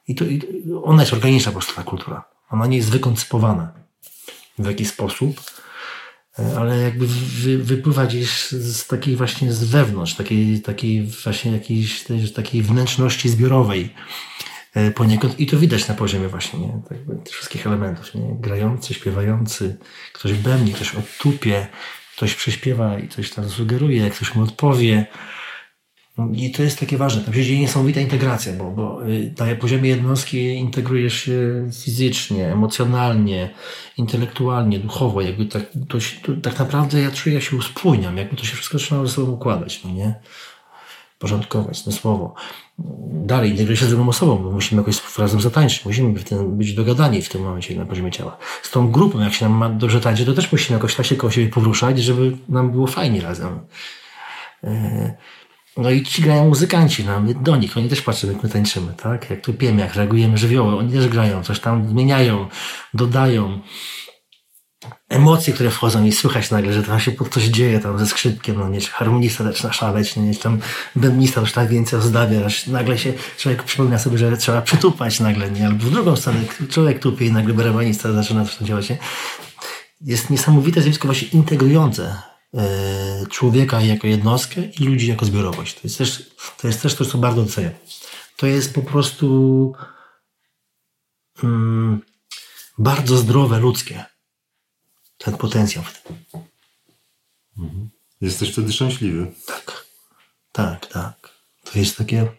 I 0.08 0.14
to, 0.14 0.24
i 0.24 0.42
ona 0.84 1.02
jest 1.02 1.12
organiczna 1.12 1.52
po 1.52 1.58
prostu, 1.58 1.74
ta 1.74 1.82
kultura. 1.82 2.24
Ona 2.50 2.66
nie 2.66 2.76
jest 2.76 2.90
wykoncypowana 2.90 3.72
w 4.58 4.66
jakiś 4.66 4.88
sposób, 4.88 5.40
ale 6.58 6.78
jakby 6.78 7.06
wy, 7.06 7.58
wypływa 7.58 8.06
gdzieś 8.06 8.30
z, 8.30 8.52
z 8.52 8.86
takiej 8.86 9.16
właśnie 9.16 9.52
z 9.52 9.64
wewnątrz, 9.64 10.14
takiej, 10.14 10.62
takiej 10.62 11.06
właśnie 11.24 11.52
jakiejś 11.52 12.02
tej, 12.02 12.30
takiej 12.30 12.62
wnętrzności 12.62 13.28
zbiorowej 13.28 13.94
e, 14.74 14.90
poniekąd 14.90 15.40
i 15.40 15.46
to 15.46 15.56
widać 15.56 15.88
na 15.88 15.94
poziomie 15.94 16.28
właśnie 16.28 16.60
nie? 16.60 16.82
Tak, 16.88 16.98
wszystkich 17.30 17.66
elementów. 17.66 18.14
Nie? 18.14 18.36
Grający, 18.40 18.94
śpiewający, 18.94 19.76
ktoś 20.12 20.32
bębni, 20.32 20.72
ktoś 20.72 20.94
odtupie, 20.94 21.66
ktoś 22.16 22.34
prześpiewa 22.34 22.98
i 22.98 23.08
coś 23.08 23.30
tam 23.30 23.48
sugeruje, 23.48 24.10
ktoś 24.10 24.34
mu 24.34 24.42
odpowie. 24.42 25.06
I 26.32 26.50
to 26.50 26.62
jest 26.62 26.80
takie 26.80 26.96
ważne. 26.96 27.22
Tam 27.22 27.34
się 27.34 27.44
dzieje 27.44 27.60
niesamowita 27.60 28.00
integracja, 28.00 28.52
bo, 28.52 28.70
bo 28.70 29.08
y, 29.08 29.34
na 29.38 29.56
poziomie 29.56 29.90
jednostki 29.90 30.54
integrujesz 30.54 31.14
się 31.14 31.68
fizycznie, 31.84 32.52
emocjonalnie, 32.52 33.50
intelektualnie, 33.96 34.78
duchowo. 34.78 35.20
Jakby 35.20 35.46
tak, 35.46 35.62
to, 35.88 35.98
to, 36.22 36.40
tak 36.42 36.58
naprawdę 36.58 37.00
ja 37.00 37.10
czuję, 37.10 37.34
ja 37.34 37.40
się 37.40 37.56
uspójniam, 37.56 38.16
jakby 38.16 38.36
to 38.36 38.44
się 38.44 38.54
wszystko 38.54 38.78
zaczynało 38.78 39.06
ze 39.06 39.12
sobą 39.12 39.32
układać, 39.32 39.84
no 39.84 39.90
nie? 39.90 40.14
Porządkować, 41.18 41.86
no 41.86 41.92
słowo. 41.92 42.34
Dalej 43.12 43.50
integruje 43.50 43.76
się 43.76 43.86
z 43.86 43.88
drugą 43.88 44.08
osobą, 44.08 44.36
bo 44.36 44.50
musimy 44.50 44.80
jakoś 44.80 45.18
razem 45.18 45.40
zatańczyć, 45.40 45.84
musimy 45.84 46.20
tym, 46.20 46.58
być 46.58 46.74
dogadani 46.74 47.22
w 47.22 47.28
tym 47.28 47.42
momencie 47.42 47.76
na 47.76 47.86
poziomie 47.86 48.10
ciała. 48.10 48.36
Z 48.62 48.70
tą 48.70 48.90
grupą, 48.90 49.20
jak 49.20 49.34
się 49.34 49.48
nam 49.48 49.58
ma 49.58 49.68
dobrze 49.68 50.00
tańczyć, 50.00 50.26
to 50.26 50.32
też 50.32 50.52
musimy 50.52 50.76
jakoś 50.76 50.94
tak 50.94 51.06
się 51.06 51.16
koło 51.16 51.30
siebie 51.30 51.48
poruszać, 51.48 51.98
żeby 51.98 52.36
nam 52.48 52.70
było 52.70 52.86
fajnie 52.86 53.20
razem. 53.20 53.60
Yy 54.62 54.70
no 55.76 55.90
i 55.90 56.02
ci 56.02 56.22
grają 56.22 56.48
muzykanci, 56.48 57.04
no, 57.04 57.20
my 57.20 57.34
do 57.34 57.56
nich, 57.56 57.76
oni 57.76 57.88
też 57.88 58.02
patrzą, 58.02 58.28
jak 58.28 58.42
my 58.42 58.48
tańczymy, 58.48 58.94
tak? 59.02 59.30
Jak 59.30 59.40
tupiemy, 59.40 59.80
jak 59.80 59.94
reagujemy 59.94 60.38
żywioły, 60.38 60.76
oni 60.76 60.92
też 60.92 61.08
grają, 61.08 61.42
coś 61.42 61.60
tam 61.60 61.88
zmieniają, 61.88 62.48
dodają. 62.94 63.60
Emocje, 65.08 65.52
które 65.52 65.70
wchodzą 65.70 66.04
i 66.04 66.12
słychać 66.12 66.50
nagle, 66.50 66.72
że 66.72 66.82
tam 66.82 67.00
się 67.00 67.12
coś 67.30 67.44
dzieje 67.44 67.80
tam 67.80 67.98
ze 67.98 68.06
skrzypkiem, 68.06 68.58
no 68.58 68.68
nie, 68.68 68.80
czy 68.80 68.90
harmonista 68.90 69.44
zaczyna 69.44 69.72
szaleć, 69.72 70.16
nie, 70.16 70.34
czy 70.34 70.40
tam 70.40 70.60
bębnista 70.96 71.40
już 71.40 71.52
tak 71.52 71.68
więcej 71.68 71.98
ozdabia, 71.98 72.46
aż 72.46 72.66
nagle 72.66 72.98
się 72.98 73.12
człowiek 73.38 73.62
przypomina 73.62 73.98
sobie, 73.98 74.18
że 74.18 74.36
trzeba 74.36 74.62
przytupać 74.62 75.20
nagle, 75.20 75.50
nie? 75.50 75.66
Albo 75.66 75.84
w 75.84 75.90
drugą 75.90 76.16
stronę 76.16 76.40
człowiek 76.70 76.98
tupie 76.98 77.26
i 77.26 77.32
nagle 77.32 77.54
barabanista 77.54 78.12
zaczyna 78.12 78.44
coś 78.44 78.56
tam 78.56 78.66
działać, 78.66 78.90
nie? 78.90 78.98
Jest 80.00 80.30
niesamowite 80.30 80.80
zjawisko 80.80 81.08
właśnie 81.08 81.28
integrujące 81.28 82.33
człowieka 83.30 83.80
jako 83.80 84.06
jednostkę 84.06 84.64
i 84.64 84.84
ludzi 84.84 85.06
jako 85.06 85.24
zbiorowość. 85.24 85.74
To 85.74 85.80
jest 85.84 85.98
też 85.98 86.30
to, 86.56 86.66
jest 86.66 86.82
też 86.82 86.94
to 86.94 87.04
co 87.04 87.18
bardzo 87.18 87.42
doceniam. 87.42 87.72
To 88.36 88.46
jest 88.46 88.74
po 88.74 88.82
prostu 88.82 89.72
mm, 91.42 92.00
bardzo 92.78 93.16
zdrowe, 93.16 93.58
ludzkie. 93.58 94.04
Ten 95.18 95.36
potencjał 95.36 95.84
w 95.84 96.02
tym. 96.02 96.16
Mhm. 97.58 97.90
Jesteś 98.20 98.52
wtedy 98.52 98.72
szczęśliwy. 98.72 99.32
Tak, 99.46 99.86
tak, 100.52 100.86
tak. 100.86 101.30
To 101.64 101.78
jest 101.78 101.96
takie. 101.96 102.32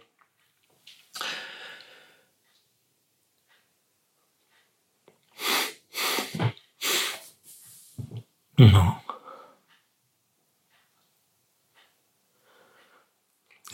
No. 8.57 9.04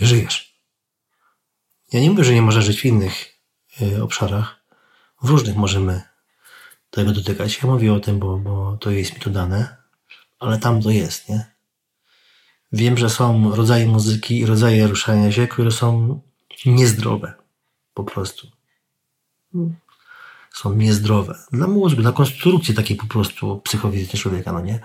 Żyjesz. 0.07 0.55
Ja 1.93 1.99
nie 1.99 2.09
mówię, 2.09 2.23
że 2.23 2.33
nie 2.33 2.41
można 2.41 2.61
żyć 2.61 2.81
w 2.81 2.85
innych 2.85 3.39
y, 3.81 4.03
obszarach. 4.03 4.61
W 5.21 5.29
różnych 5.29 5.55
możemy 5.55 6.01
tego 6.89 7.11
dotykać. 7.11 7.59
Ja 7.63 7.69
mówię 7.69 7.93
o 7.93 7.99
tym, 7.99 8.19
bo, 8.19 8.37
bo 8.37 8.77
to 8.77 8.91
jest 8.91 9.13
mi 9.13 9.19
tu 9.19 9.29
dane, 9.29 9.77
ale 10.39 10.59
tam 10.59 10.81
to 10.81 10.89
jest, 10.89 11.29
nie? 11.29 11.51
Wiem, 12.71 12.97
że 12.97 13.09
są 13.09 13.55
rodzaje 13.55 13.87
muzyki 13.87 14.39
i 14.39 14.45
rodzaje 14.45 14.87
ruszania 14.87 15.31
się, 15.31 15.47
które 15.47 15.71
są 15.71 16.21
niezdrowe. 16.65 17.33
Po 17.93 18.03
prostu. 18.03 18.47
Są 20.53 20.73
niezdrowe. 20.73 21.39
Dla 21.51 21.67
mózgu, 21.67 22.01
dla 22.01 22.11
konstrukcji 22.11 22.73
takiej 22.75 22.97
po 22.97 23.07
prostu 23.07 23.61
psychofizycznej 23.63 24.21
człowieka, 24.21 24.51
no 24.51 24.61
nie? 24.61 24.79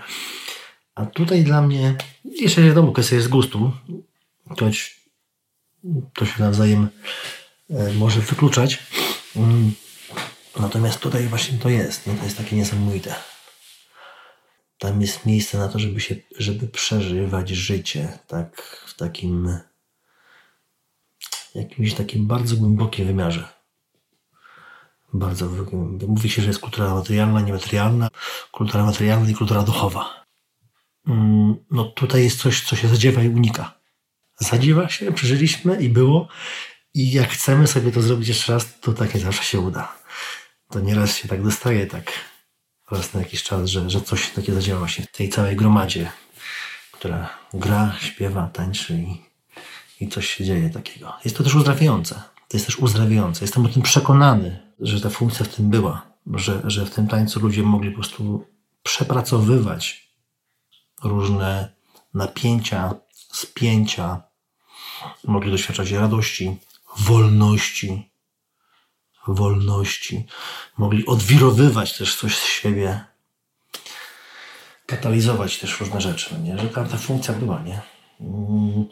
A 0.95 1.07
tutaj 1.07 1.45
dla 1.45 1.63
mnie, 1.63 1.97
jeszcze 2.25 2.63
wiadomo, 2.63 2.93
kwestia 2.93 3.17
jest 3.17 3.29
gustu. 3.29 3.73
Choć 4.61 5.01
to 6.15 6.27
się 6.27 6.43
nawzajem 6.43 6.89
e, 7.71 7.93
może 7.93 8.21
wykluczać. 8.21 8.79
Mm. 9.37 9.73
Natomiast 10.61 11.01
tutaj 11.01 11.27
właśnie 11.27 11.59
to 11.59 11.69
jest, 11.69 12.07
nie? 12.07 12.15
to 12.15 12.25
jest 12.25 12.37
takie 12.37 12.57
niesamowite. 12.57 13.15
Tam 14.79 15.01
jest 15.01 15.27
miejsce 15.27 15.59
na 15.59 15.69
to, 15.69 15.79
żeby 15.79 16.01
się, 16.01 16.15
żeby 16.39 16.69
przeżywać 16.69 17.49
życie 17.49 18.19
tak 18.27 18.63
w 18.87 18.95
takim 18.95 19.59
jakimś 21.55 21.95
takim 21.95 22.27
bardzo 22.27 22.57
głębokim 22.57 23.07
wymiarze. 23.07 23.49
Bardzo 25.13 25.49
mówi 26.09 26.31
się, 26.31 26.43
że 26.43 26.49
jest 26.49 26.61
kultura 26.61 26.95
materialna, 26.95 27.41
niematerialna, 27.41 28.09
kultura 28.53 28.85
materialna 28.85 29.31
i 29.31 29.35
kultura 29.35 29.63
duchowa. 29.63 30.25
Mm, 31.07 31.57
no 31.71 31.85
tutaj 31.85 32.25
jest 32.25 32.39
coś, 32.39 32.65
co 32.65 32.77
się 32.77 32.89
zadziewa 32.89 33.23
i 33.23 33.29
unika 33.29 33.77
zadziewa 34.39 34.89
się, 34.89 35.13
przeżyliśmy 35.13 35.83
i 35.83 35.89
było. 35.89 36.29
I 36.95 37.13
jak 37.13 37.29
chcemy 37.29 37.67
sobie 37.67 37.93
to 37.93 38.03
zrobić 38.03 38.29
jeszcze 38.29 38.53
raz, 38.53 38.81
to 38.81 38.93
takie 38.93 39.19
zawsze 39.19 39.45
się 39.45 39.61
uda. 39.61 39.93
To 40.71 40.81
nieraz 40.81 41.17
się 41.17 41.29
tak 41.29 41.43
dostaje, 41.43 41.87
tak 41.87 42.13
raz 42.91 43.15
na 43.15 43.21
jakiś 43.21 43.43
czas, 43.43 43.71
że, 43.71 43.91
że 43.91 44.01
coś 44.01 44.31
takie 44.31 44.55
zadziała 44.55 44.89
się 44.89 45.03
w 45.03 45.13
tej 45.13 45.29
całej 45.29 45.57
gromadzie, 45.57 46.13
która 46.93 47.29
gra, 47.55 47.97
śpiewa, 48.01 48.51
tańczy 48.53 48.95
i, 48.95 49.21
i 50.01 50.09
coś 50.09 50.35
się 50.35 50.45
dzieje 50.45 50.71
takiego. 50.71 51.13
Jest 51.25 51.37
to 51.37 51.45
też 51.45 51.55
uzdrawiające. 51.55 52.15
To 52.49 52.57
jest 52.57 52.67
też 52.67 52.79
uzdrawiające. 52.79 53.45
Jestem 53.45 53.67
o 53.67 53.69
tym 53.69 53.83
przekonany, 53.83 54.73
że 54.81 55.01
ta 55.01 55.11
funkcja 55.11 55.47
w 55.47 55.49
tym 55.49 55.71
była, 55.71 56.07
że, 56.35 56.63
że 56.65 56.87
w 56.87 56.91
tym 56.91 57.09
tańcu 57.09 57.41
ludzie 57.41 57.63
mogli 57.63 57.91
po 57.91 57.95
prostu 57.95 58.47
przepracowywać 58.83 60.11
różne 61.05 61.73
napięcia, 62.15 62.95
spięcia, 63.37 64.23
mogli 65.25 65.51
doświadczać 65.51 65.91
radości, 65.91 66.57
wolności, 66.97 68.11
wolności. 69.27 70.27
Mogli 70.79 71.07
odwirowywać 71.07 71.99
też 71.99 72.17
coś 72.17 72.39
z 72.39 72.45
siebie, 72.45 73.05
katalizować 74.87 75.59
też 75.59 75.81
różne 75.81 76.01
rzeczy, 76.01 76.35
no 76.35 76.39
nie? 76.39 76.59
że 76.59 76.69
tam 76.69 76.89
ta 76.89 76.97
funkcja 76.97 77.35
była, 77.35 77.63
nie? 77.63 77.81
Mm, 78.21 78.85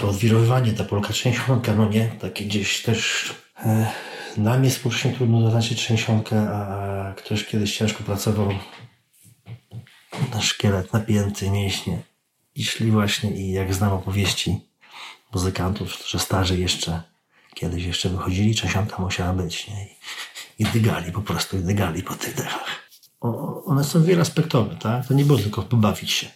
to 0.00 0.08
odwirowywanie, 0.08 0.72
ta 0.72 0.84
polka 0.84 1.12
trzęsionka, 1.12 1.74
no 1.74 1.88
nie? 1.88 2.08
Takie 2.08 2.44
gdzieś 2.44 2.82
też 2.82 3.24
e, 3.64 3.92
nam 4.36 4.64
jest 4.64 4.76
współcześnie 4.76 5.12
trudno 5.12 5.42
zaznaczyć 5.42 5.78
trzęsionkę, 5.78 6.50
a 6.50 7.14
ktoś 7.14 7.44
kiedyś 7.44 7.76
ciężko 7.76 8.04
pracował 8.04 8.48
na 10.34 10.40
szkielet 10.40 10.92
napięty, 10.92 11.50
mięśnie 11.50 12.02
i 12.58 12.90
właśnie 12.90 13.30
i 13.30 13.52
jak 13.52 13.74
znam 13.74 13.92
opowieści 13.92 14.60
muzykantów, 15.34 16.02
że 16.06 16.18
starzy 16.18 16.58
jeszcze 16.58 17.02
kiedyś 17.54 17.84
jeszcze 17.84 18.08
wychodzili, 18.08 18.54
czasiątka 18.54 19.02
musiała 19.02 19.32
być, 19.32 19.68
nie? 19.68 19.86
I, 19.86 19.96
i 20.58 20.64
dygali 20.64 21.12
po 21.12 21.22
prostu, 21.22 21.58
i 21.58 21.60
dygali 21.60 22.02
po 22.02 22.14
tych 22.14 22.34
dechach. 22.34 22.88
O, 23.20 23.64
one 23.64 23.84
są 23.84 24.04
wieloaspektowe, 24.04 24.76
tak? 24.76 25.06
To 25.06 25.14
nie 25.14 25.24
było 25.24 25.38
tylko 25.38 25.62
pobawić 25.62 26.10
się. 26.12 26.26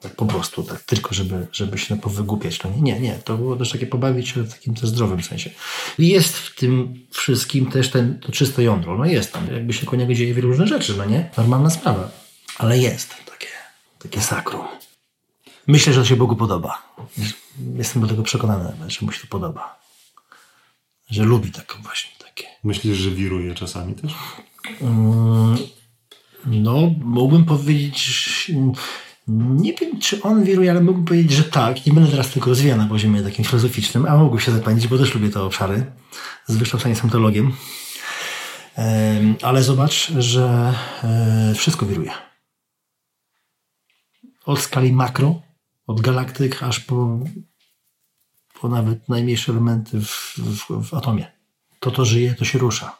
Tak 0.00 0.16
po 0.16 0.26
prostu, 0.26 0.62
tak 0.62 0.82
tylko, 0.82 1.14
żeby, 1.14 1.46
żeby 1.52 1.78
się 1.78 1.96
powygłupiać. 1.96 2.62
No 2.62 2.70
nie, 2.80 3.00
nie, 3.00 3.14
to 3.14 3.36
było 3.36 3.56
też 3.56 3.72
takie 3.72 3.86
pobawić 3.86 4.28
się 4.28 4.42
w 4.42 4.52
takim 4.52 4.74
też 4.74 4.88
zdrowym 4.88 5.22
sensie. 5.22 5.50
I 5.98 6.08
jest 6.08 6.38
w 6.38 6.54
tym 6.54 7.06
wszystkim 7.10 7.70
też 7.70 7.90
ten, 7.90 8.18
to 8.20 8.32
czyste 8.32 8.62
jądro. 8.62 8.98
No 8.98 9.04
jest 9.04 9.32
tam, 9.32 9.46
jakby 9.52 9.72
się 9.72 9.86
konia 9.86 10.14
dzieje 10.14 10.34
wiele 10.34 10.48
różnych 10.48 10.68
rzeczy, 10.68 10.94
no 10.96 11.04
nie? 11.04 11.30
Normalna 11.36 11.70
sprawa. 11.70 12.10
Ale 12.58 12.78
jest 12.78 13.08
takie, 13.08 13.48
takie 13.98 14.20
sakrum. 14.20 14.66
Myślę, 15.66 15.92
że 15.92 16.00
to 16.00 16.06
się 16.06 16.16
Bogu 16.16 16.36
podoba. 16.36 16.82
Jestem 17.76 18.02
do 18.02 18.08
tego 18.08 18.22
przekonany, 18.22 18.72
że 18.88 19.06
mu 19.06 19.12
się 19.12 19.20
to 19.20 19.26
podoba. 19.26 19.78
Że 21.10 21.24
lubi 21.24 21.50
taką 21.52 21.82
właśnie 21.82 22.10
takie. 22.24 22.44
Myślisz, 22.64 22.98
że 22.98 23.10
wiruje 23.10 23.54
czasami 23.54 23.94
też? 23.94 24.14
Mm, 24.80 25.56
no, 26.46 26.90
mógłbym 26.98 27.44
powiedzieć, 27.44 28.52
nie 29.28 29.74
wiem, 29.74 30.00
czy 30.00 30.22
on 30.22 30.44
wiruje, 30.44 30.70
ale 30.70 30.80
mógłbym 30.80 31.04
powiedzieć, 31.04 31.32
że 31.32 31.44
tak. 31.44 31.86
Nie 31.86 31.92
będę 31.92 32.10
teraz 32.10 32.30
tylko 32.30 32.50
rozwijał 32.50 32.78
na 32.78 32.86
poziomie 32.86 33.22
takim 33.22 33.44
filozoficznym, 33.44 34.06
a 34.06 34.16
mógłbym 34.16 34.40
się 34.40 34.52
zapędzić, 34.52 34.88
bo 34.88 34.98
też 34.98 35.14
lubię 35.14 35.30
te 35.30 35.42
obszary. 35.42 35.92
Z 36.46 36.56
wykształcenia 36.56 36.92
jestem 36.92 37.10
teologiem. 37.10 37.52
Ale 39.42 39.62
zobacz, 39.62 40.12
że 40.18 40.74
e, 41.04 41.54
wszystko 41.54 41.86
wiruje. 41.86 42.10
Od 44.44 44.60
skali 44.60 44.92
makro 44.92 45.45
od 45.86 46.00
galaktyk 46.00 46.62
aż 46.62 46.80
po, 46.80 47.18
po 48.60 48.68
nawet 48.68 49.08
najmniejsze 49.08 49.52
elementy 49.52 50.00
w, 50.00 50.34
w, 50.38 50.88
w 50.88 50.94
atomie. 50.94 51.32
To, 51.80 51.90
to 51.90 52.04
żyje, 52.04 52.34
to 52.34 52.44
się 52.44 52.58
rusza. 52.58 52.98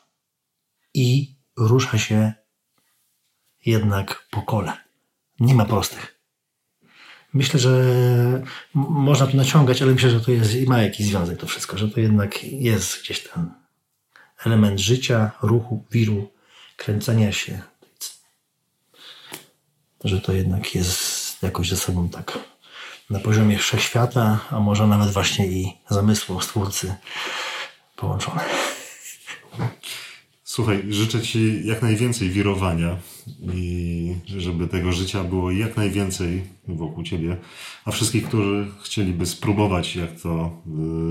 I 0.95 1.37
rusza 1.57 1.99
się 1.99 2.33
jednak 3.67 4.27
po 4.31 4.43
kole. 4.43 4.73
Nie 5.41 5.55
ma 5.55 5.65
prostych. 5.65 6.21
Myślę, 7.33 7.61
że 7.61 7.73
można 8.75 9.27
tu 9.27 9.37
naciągać, 9.37 9.83
ale 9.83 9.93
myślę, 9.93 10.11
że 10.11 10.21
to 10.21 10.33
jest, 10.33 10.67
ma 10.67 10.83
jakiś 10.83 11.07
związek 11.07 11.39
to 11.39 11.47
wszystko, 11.47 11.79
że 11.79 11.89
to 11.89 12.01
jednak 12.01 12.45
jest 12.45 13.03
gdzieś 13.03 13.21
ten 13.21 13.51
element 14.45 14.81
życia, 14.81 15.31
ruchu, 15.43 15.85
wiru, 15.91 16.33
kręcenia 16.77 17.33
się. 17.33 17.63
Że 20.05 20.21
to 20.21 20.33
jednak 20.33 20.75
jest 20.75 21.43
jakoś 21.43 21.69
ze 21.69 21.77
sobą 21.77 22.09
tak 22.09 22.39
na 23.11 23.19
poziomie 23.19 23.59
wszechświata, 23.59 24.41
a 24.51 24.61
może 24.61 24.87
nawet 24.87 25.11
właśnie 25.11 25.47
i 25.47 25.73
zamysłu 25.91 26.41
stwórcy 26.41 26.95
połączone. 27.97 28.41
Słuchaj, 30.45 30.85
życzę 30.89 31.23
Ci 31.23 31.67
jak 31.67 31.83
najwięcej 31.83 32.31
wirowania 32.31 32.97
i 33.55 34.15
żeby 34.27 34.69
tego 34.69 34.93
życia 34.93 35.25
było 35.25 35.51
jak 35.51 35.77
najwięcej 35.77 36.45
wokół 36.69 37.05
Ciebie. 37.05 37.37
A 37.85 37.91
wszystkich, 37.91 38.29
którzy 38.29 38.67
chcieliby 38.83 39.27
spróbować, 39.27 39.97
jak 39.97 40.21
to, 40.21 40.63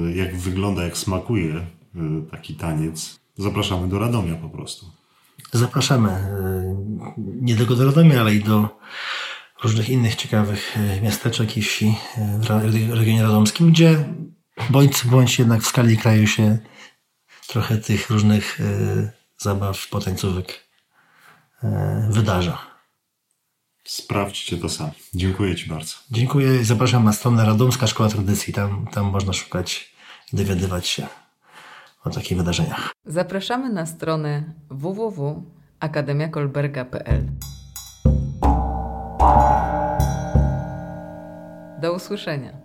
y, 0.10 0.16
jak 0.16 0.38
wygląda, 0.38 0.84
jak 0.84 0.98
smakuje 0.98 1.56
y, 1.56 1.62
taki 2.32 2.56
taniec, 2.56 3.20
zapraszamy 3.38 3.88
do 3.88 4.00
Radomia 4.00 4.36
po 4.36 4.50
prostu. 4.50 4.86
Zapraszamy 5.54 6.10
y, 6.10 7.22
nie 7.42 7.56
tylko 7.56 7.76
do 7.76 7.86
Radomia, 7.86 8.22
ale 8.22 8.36
i 8.36 8.44
do 8.44 8.70
różnych 9.66 9.90
innych 9.90 10.16
ciekawych 10.16 10.76
miasteczek 11.02 11.58
i 11.58 11.62
wsi 11.62 11.96
w 12.90 12.94
regionie 12.94 13.24
radomskim, 13.24 13.72
gdzie 13.72 14.06
bądź 14.70 15.06
bądź 15.06 15.40
jednak 15.40 15.62
w 15.62 15.68
skali 15.68 15.98
kraju 15.98 16.28
się 16.28 16.58
trochę 17.48 17.78
tych 17.78 18.10
różnych 18.10 18.60
zabaw 19.38 19.88
potańcówek 19.90 20.64
e, 21.64 22.08
wydarza. 22.12 22.58
Sprawdźcie 23.84 24.58
to 24.58 24.70
sami. 24.70 24.92
Dziękuję 25.14 25.56
Ci 25.56 25.70
bardzo. 25.70 25.94
Dziękuję. 26.12 26.66
Zapraszam 26.66 27.04
na 27.04 27.14
stronę 27.14 27.46
Radomska 27.46 27.88
Szkoła 27.88 28.10
Tradycji. 28.10 28.54
Tam, 28.54 28.88
tam 28.92 29.06
można 29.06 29.34
szukać 29.34 29.96
i 30.34 30.38
dowiadywać 30.38 30.88
się 30.88 31.08
o 32.04 32.10
takich 32.10 32.38
wydarzeniach. 32.38 32.92
Zapraszamy 33.06 33.70
na 33.70 33.86
stronę 33.86 34.54
www.akademiakolberga.pl 34.70 37.55
Do 41.82 41.94
usłyszenia. 41.94 42.65